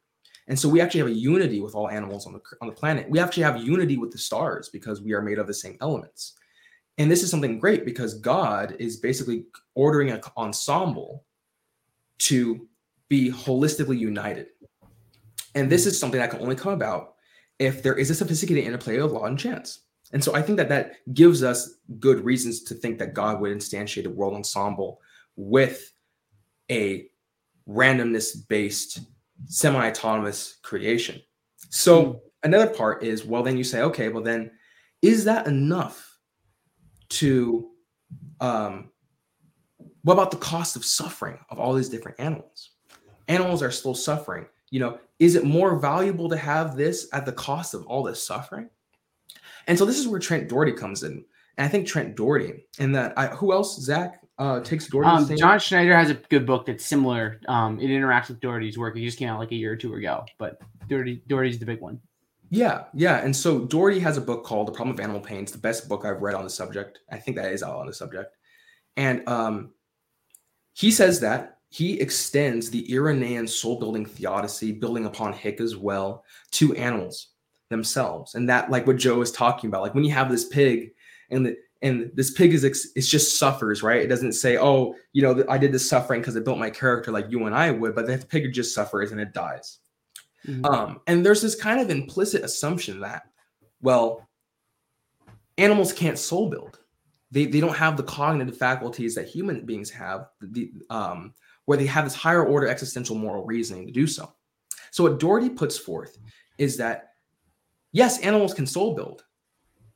[0.50, 3.10] And so we actually have a unity with all animals on the on the planet.
[3.10, 6.34] We actually have unity with the stars because we are made of the same elements.
[6.98, 11.24] And this is something great because God is basically ordering an ensemble
[12.28, 12.68] to
[13.08, 14.48] be holistically united.
[15.56, 17.16] And this is something that can only come about
[17.58, 19.85] if there is a sophisticated interplay of law and chance.
[20.16, 23.51] And so I think that that gives us good reasons to think that God would
[23.51, 25.01] instantiate a world ensemble
[25.36, 25.91] with
[26.72, 27.09] a
[27.68, 29.01] randomness based
[29.47, 31.22] semi autonomous creation.
[31.70, 32.20] So mm.
[32.43, 34.51] another part is well, then you say, okay, well, then
[35.01, 36.18] is that enough
[37.09, 37.72] to,
[38.39, 38.91] um,
[40.03, 42.70] what about the cost of suffering of all these different animals?
[43.28, 44.45] Animals are still suffering.
[44.70, 48.26] You know, is it more valuable to have this at the cost of all this
[48.26, 48.70] suffering?
[49.68, 51.26] And so this is where Trent Dougherty comes in.
[51.57, 55.09] And I think Trent Dougherty and that I, who else, Zach, uh, takes Dougherty?
[55.09, 57.39] Um, John Schneider has a good book that's similar.
[57.47, 58.97] Um, it interacts with Dougherty's work.
[58.97, 60.59] It just came out like a year or two ago, but
[60.89, 61.99] Dougherty, Dougherty's the big one.
[62.49, 63.24] Yeah, yeah.
[63.24, 65.43] And so Dougherty has a book called The Problem of Animal Pain.
[65.43, 66.99] It's the best book I've read on the subject.
[67.11, 68.36] I think that is out on the subject.
[68.97, 69.72] And um,
[70.74, 76.24] he says that he extends the Irenaean soul building theodicy, building upon Hick as well,
[76.51, 77.30] to animals
[77.76, 78.36] themselves.
[78.36, 80.91] And that, like what Joe is talking about, like when you have this pig
[81.30, 84.01] and the, and this pig is it's just suffers, right?
[84.01, 87.11] It doesn't say, oh, you know, I did this suffering because it built my character
[87.11, 89.80] like you and I would, but the pig just suffers and it dies.
[90.47, 90.65] Mm-hmm.
[90.65, 93.23] Um, and there's this kind of implicit assumption that,
[93.82, 94.28] well,
[95.57, 96.80] animals can't soul build.
[97.32, 101.34] They, they don't have the cognitive faculties that human beings have, the, um,
[101.65, 104.34] where they have this higher order existential moral reasoning to do so.
[104.91, 106.17] So what Dougherty puts forth
[106.57, 107.14] is that
[107.96, 109.24] yes, animals can soul build,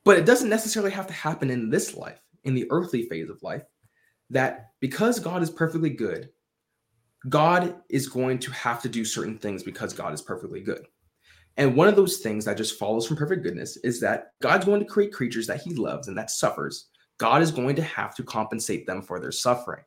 [0.04, 3.42] but it doesn't necessarily have to happen in this life, in the earthly phase of
[3.42, 3.62] life.
[4.30, 6.30] That because God is perfectly good,
[7.28, 10.86] God is going to have to do certain things because God is perfectly good.
[11.58, 14.80] And one of those things that just follows from perfect goodness is that God's going
[14.80, 16.88] to create creatures that he loves and that suffers.
[17.18, 19.84] God is going to have to compensate them for their suffering.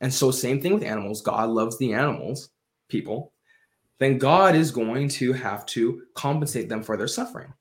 [0.00, 1.22] And so, same thing with animals.
[1.22, 2.48] God loves the animals,
[2.88, 3.32] people.
[3.98, 7.52] Then God is going to have to compensate them for their suffering.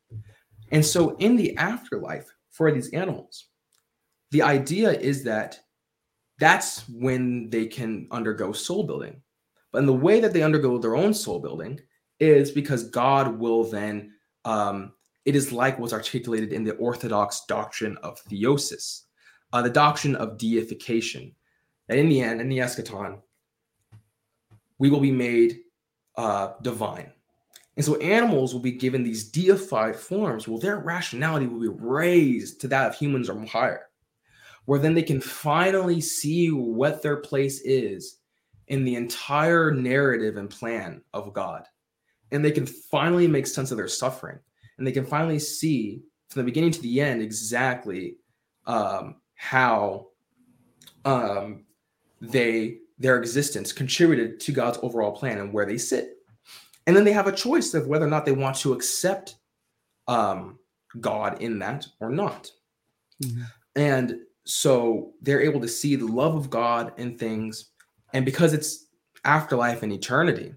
[0.72, 3.46] And so, in the afterlife for these animals,
[4.32, 5.60] the idea is that
[6.40, 9.22] that's when they can undergo soul building.
[9.72, 11.80] But in the way that they undergo their own soul building
[12.20, 14.14] is because God will then,
[14.44, 14.94] um,
[15.26, 19.02] it is like what's articulated in the Orthodox doctrine of theosis,
[19.54, 21.34] uh, the doctrine of deification.
[21.88, 23.22] That in the end, in the eschaton,
[24.80, 25.60] we will be made
[26.18, 27.12] uh, divine.
[27.76, 30.48] And so animals will be given these deified forms.
[30.48, 33.88] Well, their rationality will be raised to that of humans or higher,
[34.66, 38.20] where then they can finally see what their place is
[38.68, 41.66] in the entire narrative and plan of God.
[42.32, 44.40] And they can finally make sense of their suffering.
[44.78, 48.18] And they can finally see from the beginning to the end exactly
[48.66, 50.08] um, how
[51.04, 51.66] um,
[52.22, 56.18] they their existence contributed to God's overall plan and where they sit.
[56.88, 59.36] And then they have a choice of whether or not they want to accept
[60.08, 60.60] um,
[61.02, 62.52] God in that or not.
[63.24, 63.44] Mm-hmm.
[63.76, 67.72] And so they're able to see the love of God in things.
[68.14, 68.88] And because it's
[69.26, 70.54] afterlife and eternity,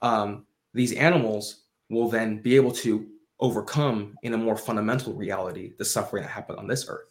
[0.00, 3.06] um, these animals will then be able to
[3.38, 7.08] overcome in a more fundamental reality the suffering that happened on this earth.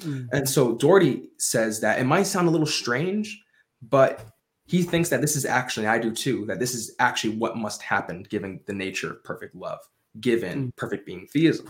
[0.00, 0.34] Mm-hmm.
[0.34, 3.41] And so Dougherty says that it might sound a little strange,
[3.82, 4.26] but
[4.66, 7.82] he thinks that this is actually i do too that this is actually what must
[7.82, 9.80] happen given the nature of perfect love
[10.20, 10.76] given mm.
[10.76, 11.68] perfect being theism.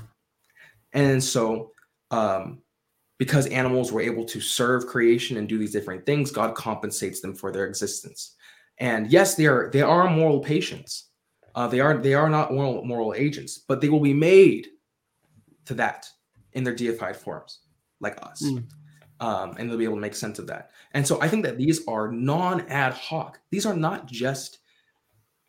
[0.93, 1.73] And so
[2.11, 2.63] um,
[3.19, 7.35] because animals were able to serve creation and do these different things god compensates them
[7.35, 8.37] for their existence.
[8.79, 11.09] And yes they are they are moral patients.
[11.55, 14.69] Uh, they are they are not moral moral agents but they will be made
[15.67, 16.09] to that
[16.55, 17.61] in their deified forms
[18.01, 18.43] like us.
[18.43, 18.65] Mm
[19.23, 20.73] um, and they'll be able to make sense of that.
[20.95, 23.39] And so I think that these are non ad hoc.
[23.51, 24.59] These are not just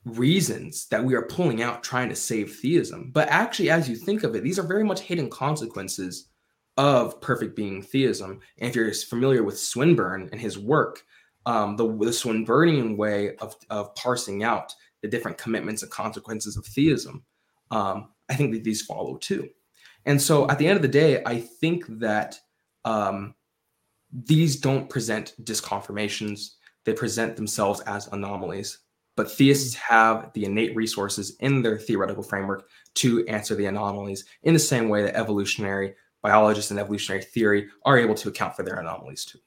[0.05, 4.23] reasons that we are pulling out trying to save theism, but actually, as you think
[4.23, 6.27] of it, these are very much hidden consequences
[6.77, 8.39] of perfect being theism.
[8.59, 11.03] And if you're familiar with Swinburne and his work,
[11.47, 14.71] um, the, the Swinburnian way of, of parsing out
[15.01, 17.23] the different commitments and consequences of theism,
[17.71, 19.49] um, I think that these follow too.
[20.05, 22.39] And so at the end of the day, I think that
[22.85, 23.33] um,
[24.13, 26.51] these don't present disconfirmations.
[26.85, 28.79] They present themselves as anomalies
[29.15, 34.53] but theists have the innate resources in their theoretical framework to answer the anomalies in
[34.53, 38.79] the same way that evolutionary biologists and evolutionary theory are able to account for their
[38.79, 39.39] anomalies too.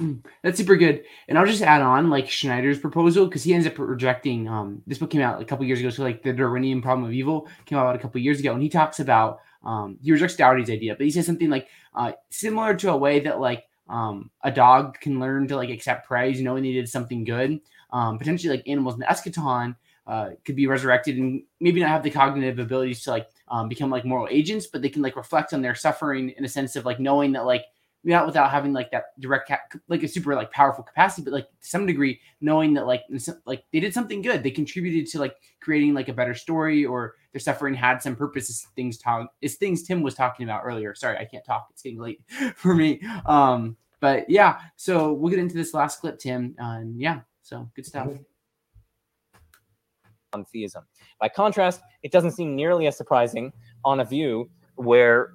[0.00, 1.04] Mm, that's super good.
[1.28, 4.48] And I'll just add on like Schneider's proposal because he ends up rejecting.
[4.48, 7.12] Um, this book came out a couple years ago, so like the Darwinian problem of
[7.12, 10.68] evil came out a couple years ago, and he talks about um, he rejects Dougherty's
[10.68, 14.50] idea, but he says something like uh, similar to a way that like um, a
[14.50, 17.60] dog can learn to like accept praise, knowing they did something good.
[17.90, 19.76] Um, potentially, like animals in the eschaton
[20.06, 23.90] uh, could be resurrected and maybe not have the cognitive abilities to like um, become
[23.90, 26.84] like moral agents, but they can like reflect on their suffering in a sense of
[26.84, 27.64] like knowing that like
[28.04, 29.50] not without having like that direct
[29.88, 33.02] like a super like powerful capacity but like to some degree knowing that like
[33.46, 34.42] like they did something good.
[34.42, 38.50] They contributed to like creating like a better story or their suffering had some purpose
[38.50, 38.98] as things
[39.40, 40.94] is things tim was talking about earlier.
[40.94, 41.68] Sorry i can't talk.
[41.70, 42.20] It's getting late
[42.56, 43.00] for me.
[43.26, 44.60] Um but yeah.
[44.76, 47.20] So we'll get into this last clip tim and yeah.
[47.42, 48.08] So good stuff.
[50.34, 50.84] On theism
[51.20, 53.52] by contrast it doesn't seem nearly as surprising
[53.84, 55.32] on a view where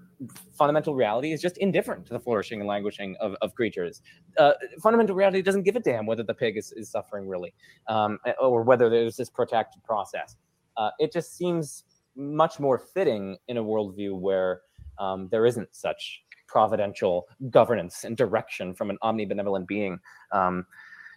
[0.53, 4.01] fundamental reality is just indifferent to the flourishing and languishing of, of creatures.
[4.37, 7.53] Uh, fundamental reality doesn't give a damn whether the pig is, is suffering really
[7.87, 10.35] um, or whether there's this protracted process.
[10.77, 11.83] Uh, it just seems
[12.15, 14.61] much more fitting in a worldview where
[14.99, 19.99] um, there isn't such providential governance and direction from an omnibenevolent being.
[20.31, 20.65] Um,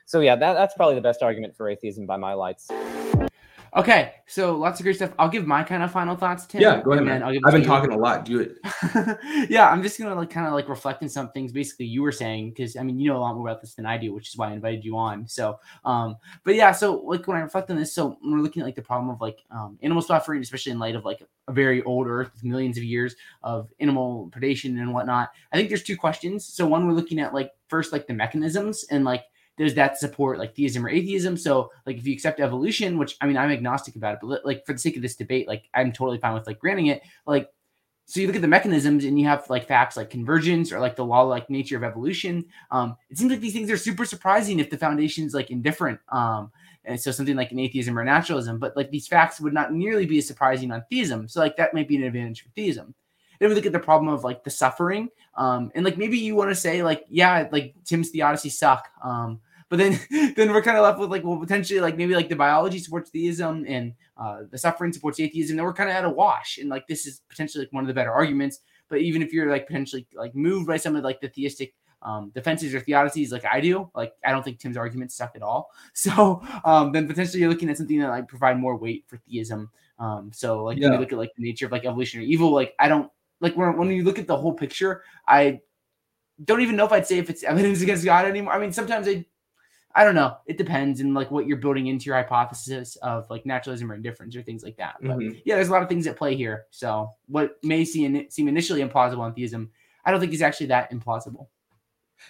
[0.07, 2.71] so yeah, that, that's probably the best argument for atheism by my lights.
[3.75, 5.13] Okay, so lots of great stuff.
[5.19, 6.61] I'll give my kind of final thoughts, Tim.
[6.61, 7.33] Yeah, go ahead, man.
[7.33, 8.27] Give I've been talking a lot.
[8.27, 8.59] Do it.
[9.51, 11.53] yeah, I'm just gonna like kind of like reflect on some things.
[11.53, 13.87] Basically, you were saying because I mean you know a lot more about this than
[13.87, 15.27] I do, which is why I invited you on.
[15.27, 18.61] So, um, but yeah, so like when I reflect on this, so when we're looking
[18.61, 21.53] at like the problem of like um, animal suffering, especially in light of like a
[21.53, 25.83] very old Earth with millions of years of animal predation and whatnot, I think there's
[25.83, 26.45] two questions.
[26.45, 29.25] So one, we're looking at like first like the mechanisms and like
[29.59, 31.37] there's that support like theism or atheism.
[31.37, 34.65] So like if you accept evolution, which I mean I'm agnostic about it, but like
[34.65, 37.03] for the sake of this debate, like I'm totally fine with like granting it.
[37.27, 37.51] Like
[38.07, 40.97] so you look at the mechanisms and you have like facts like convergence or like
[40.97, 42.45] the law like nature of evolution.
[42.71, 46.01] Um, it seems like these things are super surprising if the foundation's like indifferent.
[46.09, 46.51] Um,
[46.85, 50.05] and so something like an atheism or naturalism, but like these facts would not nearly
[50.05, 51.29] be as surprising on theism.
[51.29, 52.95] So like that might be an advantage for theism.
[53.43, 55.09] Then we look at the problem of like the suffering.
[55.35, 58.89] Um, and like maybe you want to say like, yeah, like Tim's theodicy suck.
[59.03, 59.99] Um, but then
[60.37, 63.11] then we're kind of left with like well potentially like maybe like the biology supports
[63.11, 66.69] theism and uh, the suffering supports atheism then we're kind of at a wash and
[66.69, 69.67] like this is potentially like one of the better arguments but even if you're like
[69.67, 71.73] potentially like moved by some of like the theistic
[72.03, 73.91] um, defenses or theodicies like I do.
[73.95, 75.71] Like I don't think Tim's arguments suck at all.
[75.95, 79.71] So um, then potentially you're looking at something that like provide more weight for theism.
[79.99, 80.87] Um, so like yeah.
[80.87, 83.11] when you look at like the nature of like evolutionary evil, like I don't
[83.43, 85.61] like when when you look at the whole picture, I
[86.43, 88.55] don't even know if I'd say if it's evidence against God anymore.
[88.55, 89.27] I mean, sometimes I
[89.95, 90.37] I don't know.
[90.47, 94.35] It depends and like what you're building into your hypothesis of like naturalism or indifference
[94.35, 94.97] or things like that.
[95.03, 95.39] But mm-hmm.
[95.45, 96.65] yeah, there's a lot of things at play here.
[96.71, 99.71] So what may seem seem initially implausible on theism,
[100.05, 101.49] I don't think is actually that implausible.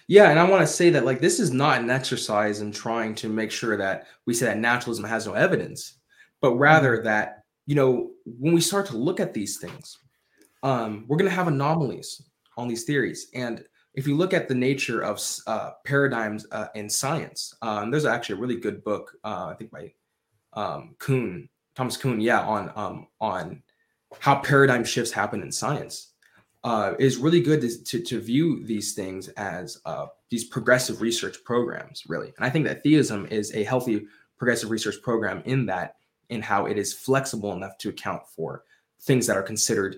[0.08, 3.14] Yeah, and I want to say that like this is not an exercise in trying
[3.16, 5.98] to make sure that we say that naturalism has no evidence,
[6.40, 7.04] but rather mm-hmm.
[7.04, 9.98] that you know when we start to look at these things,
[10.62, 12.22] um, we're going to have anomalies
[12.56, 16.88] on these theories, and if you look at the nature of uh, paradigms uh, in
[16.88, 19.92] science, um, there's actually a really good book, uh, I think by
[20.54, 23.62] um, Kuhn, Thomas Kuhn, yeah, on um, on
[24.18, 26.08] how paradigm shifts happen in science.
[26.64, 31.42] Uh, is really good to, to, to, view these things as uh, these progressive research
[31.42, 32.32] programs, really.
[32.36, 34.06] And I think that theism is a healthy
[34.38, 35.96] progressive research program in that,
[36.28, 38.62] in how it is flexible enough to account for
[39.00, 39.96] things that are considered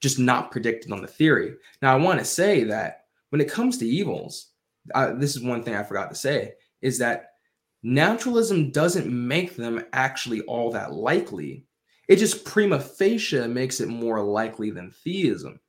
[0.00, 1.54] just not predicted on the theory.
[1.82, 4.50] Now, I want to say that when it comes to evils,
[4.94, 7.32] uh, this is one thing I forgot to say is that
[7.82, 11.64] naturalism doesn't make them actually all that likely.
[12.08, 15.60] It just prima facie makes it more likely than theism.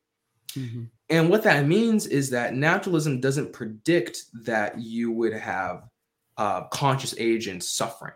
[0.56, 0.84] Mm-hmm.
[1.10, 5.90] And what that means is that naturalism doesn't predict that you would have
[6.38, 8.14] uh, conscious agents suffering.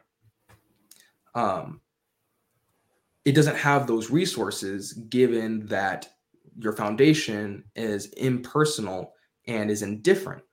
[1.35, 1.81] Um,
[3.25, 6.09] it doesn't have those resources given that
[6.59, 9.13] your foundation is impersonal
[9.47, 10.43] and is indifferent.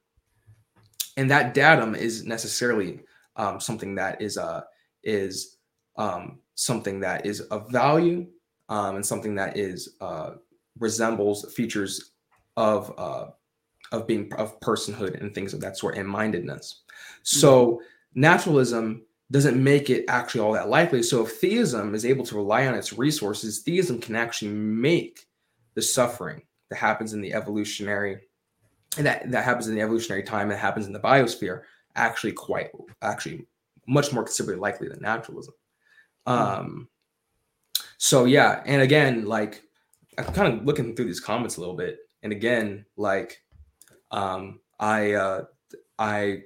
[1.16, 3.01] And that datum is necessarily
[3.37, 4.62] um, something that is uh,
[5.03, 5.59] is
[5.97, 8.27] um, something that is of value
[8.68, 10.33] um, and something that is uh,
[10.79, 12.12] resembles features
[12.57, 13.27] of uh,
[13.93, 16.83] of being of personhood and things of that sort and mindedness.
[17.23, 18.21] So mm-hmm.
[18.21, 21.03] naturalism doesn't make it actually all that likely.
[21.03, 25.26] So if theism is able to rely on its resources, theism can actually make
[25.74, 28.20] the suffering that happens in the evolutionary
[28.97, 31.62] and that that happens in the evolutionary time that happens in the biosphere
[31.95, 32.70] actually quite
[33.03, 33.47] actually
[33.87, 35.55] much more considerably likely than naturalism.
[36.26, 36.89] Um,
[37.99, 39.62] so yeah, and again, like
[40.18, 43.43] I'm kind of looking through these comments a little bit, and again, like
[44.11, 45.45] um, I uh,
[45.99, 46.43] I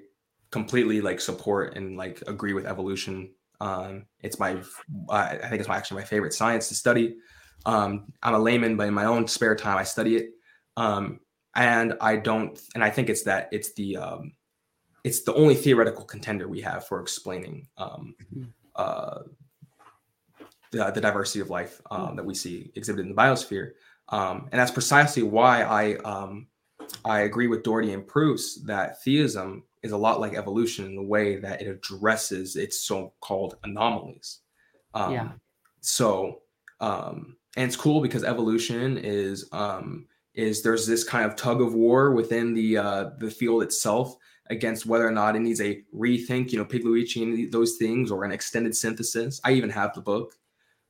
[0.55, 3.35] completely like support and like agree with evolution.
[3.61, 4.63] Um, it's my
[5.11, 7.17] I think it's my actually my favorite science to study.
[7.67, 10.27] Um, I'm a layman, but in my own spare time, I study it.
[10.77, 11.19] Um,
[11.57, 14.33] and I don't, and I think it's that it's the um,
[15.03, 18.45] it's the only theoretical contender we have for explaining um, mm-hmm.
[18.77, 19.23] uh,
[20.71, 23.73] the, the diversity of life um, that we see exhibited in the biosphere.
[24.09, 26.47] Um, and that's precisely why I um,
[27.05, 31.03] I agree with Dougherty and Pruss that theism is a lot like evolution in the
[31.03, 34.41] way that it addresses its so-called anomalies.
[34.95, 35.29] Um, yeah.
[35.83, 36.41] So,
[36.81, 41.75] um, and it's cool because evolution is um, is there's this kind of tug of
[41.75, 44.17] war within the uh, the field itself
[44.51, 48.25] against whether or not it needs a rethink, you know, Pigliucci and those things, or
[48.25, 49.41] an extended synthesis.
[49.45, 50.35] I even have the book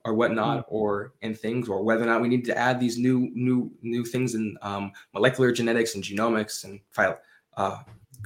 [0.05, 0.74] or whatnot, mm-hmm.
[0.74, 4.05] or and things, or whether or not we need to add these new new new
[4.05, 7.18] things in um, molecular genetics and genomics and file
[7.57, 7.78] uh,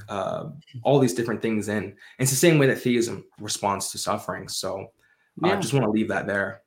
[0.07, 0.45] uh,
[0.83, 1.83] all these different things in.
[1.83, 4.47] And it's the same way that theism responds to suffering.
[4.47, 4.87] So
[5.43, 6.61] I uh, just want to leave that there.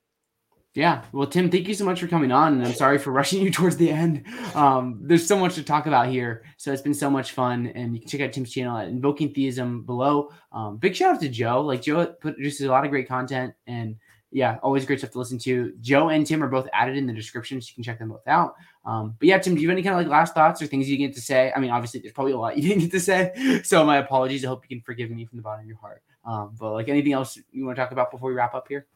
[0.74, 1.04] Yeah.
[1.12, 2.54] Well, Tim, thank you so much for coming on.
[2.54, 4.24] And I'm sorry for rushing you towards the end.
[4.54, 6.44] Um, there's so much to talk about here.
[6.56, 7.66] So it's been so much fun.
[7.66, 10.30] And you can check out Tim's channel at Invoking Theism below.
[10.50, 11.60] Um, big shout out to Joe.
[11.60, 13.54] Like, Joe produces a lot of great content.
[13.66, 13.96] And
[14.32, 15.74] yeah, always great stuff to listen to.
[15.80, 18.26] Joe and Tim are both added in the description, so you can check them both
[18.26, 18.54] out.
[18.84, 20.88] Um, but yeah, Tim, do you have any kind of like last thoughts or things
[20.88, 21.52] you get to say?
[21.54, 24.44] I mean, obviously, there's probably a lot you didn't get to say, so my apologies.
[24.44, 26.02] I hope you can forgive me from the bottom of your heart.
[26.24, 28.86] Um, but like anything else you want to talk about before we wrap up here?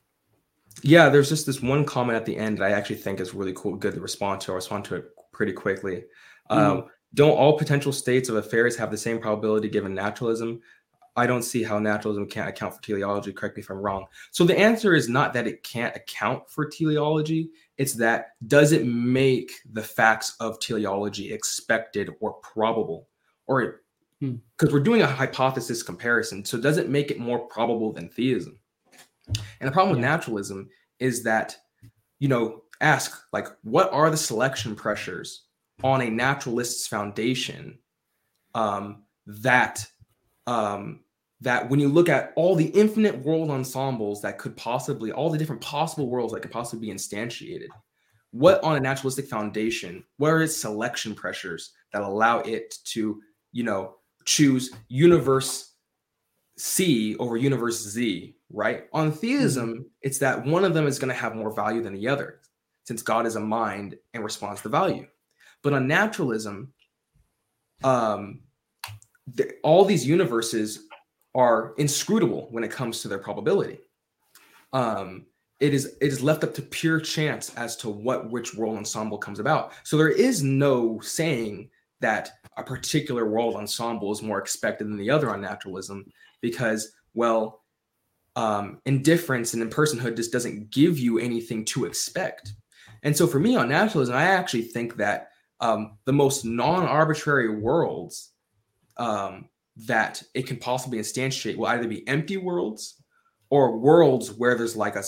[0.83, 3.53] Yeah, there's just this one comment at the end that I actually think is really
[3.55, 4.53] cool, good to respond to.
[4.53, 6.05] I'll respond to it pretty quickly.
[6.51, 6.59] Mm-hmm.
[6.59, 6.85] Um,
[7.15, 10.61] don't all potential states of affairs have the same probability given naturalism?
[11.17, 13.33] I don't see how naturalism can't account for teleology.
[13.33, 14.07] Correct me if I'm wrong.
[14.33, 17.51] So the answer is not that it can't account for teleology.
[17.79, 23.09] It's that does it make the facts of teleology expected or probable?
[23.47, 23.81] Or
[24.21, 24.73] because hmm.
[24.73, 26.45] we're doing a hypothesis comparison.
[26.45, 28.59] So does it make it more probable than theism?
[29.61, 31.57] And the problem with naturalism is that,
[32.19, 35.45] you know, ask like, what are the selection pressures
[35.83, 37.79] on a naturalist's foundation
[38.55, 39.87] um, that
[40.47, 41.01] um,
[41.41, 45.39] that when you look at all the infinite world ensembles that could possibly, all the
[45.39, 47.69] different possible worlds that could possibly be instantiated,
[48.31, 53.21] what on a naturalistic foundation, what are its selection pressures that allow it to,
[53.53, 55.75] you know, choose universe
[56.59, 58.85] C over universe Z, right?
[58.93, 59.83] On theism, mm-hmm.
[60.03, 62.41] it's that one of them is going to have more value than the other,
[62.85, 65.07] since God is a mind and responds to value.
[65.63, 66.73] But on naturalism,
[67.85, 68.41] um,
[69.35, 70.86] the, all these universes
[71.37, 73.79] are inscrutable when it comes to their probability.
[74.73, 75.27] Um,
[75.61, 79.19] it is it is left up to pure chance as to what which world ensemble
[79.19, 79.73] comes about.
[79.85, 81.71] So there is no saying
[82.01, 86.07] that a particular world ensemble is more expected than the other on naturalism
[86.41, 87.63] because well
[88.35, 92.53] um, indifference and impersonhood just doesn't give you anything to expect.
[93.03, 95.31] And so for me on naturalism, I actually think that
[95.61, 98.33] um, the most non-arbitrary worlds
[98.99, 103.03] um, that it can possibly instantiate will either be empty worlds
[103.51, 105.05] or worlds where there's like a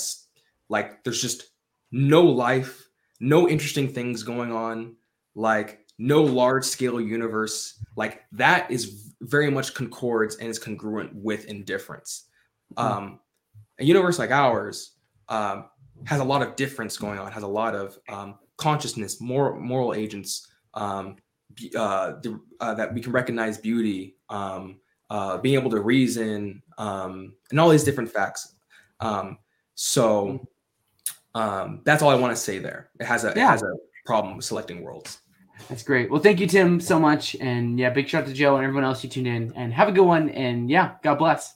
[0.68, 1.44] like there's just
[1.90, 2.88] no life,
[3.20, 4.96] no interesting things going on,
[5.34, 7.82] like no large scale universe.
[7.96, 12.28] Like that is very much concords and is congruent with indifference.
[12.76, 12.98] Mm-hmm.
[12.98, 13.20] Um,
[13.80, 14.92] a universe like ours
[15.28, 15.66] um,
[16.04, 19.94] has a lot of difference going on, has a lot of um, consciousness, more moral
[19.94, 21.16] agents, um,
[21.76, 27.34] uh, the, uh, that we can recognize beauty, um, uh, being able to reason, um,
[27.50, 28.54] and all these different facts.
[29.00, 29.38] Um,
[29.74, 30.46] so
[31.34, 32.90] um, that's all I want to say there.
[33.00, 33.48] It has a yeah.
[33.48, 33.72] it has a
[34.04, 35.18] problem with selecting worlds.
[35.68, 36.10] That's great.
[36.10, 37.36] Well, thank you, Tim, so much.
[37.40, 39.52] And yeah, big shout out to Joe and everyone else who tuned in.
[39.56, 40.30] And have a good one.
[40.30, 41.54] And yeah, God bless.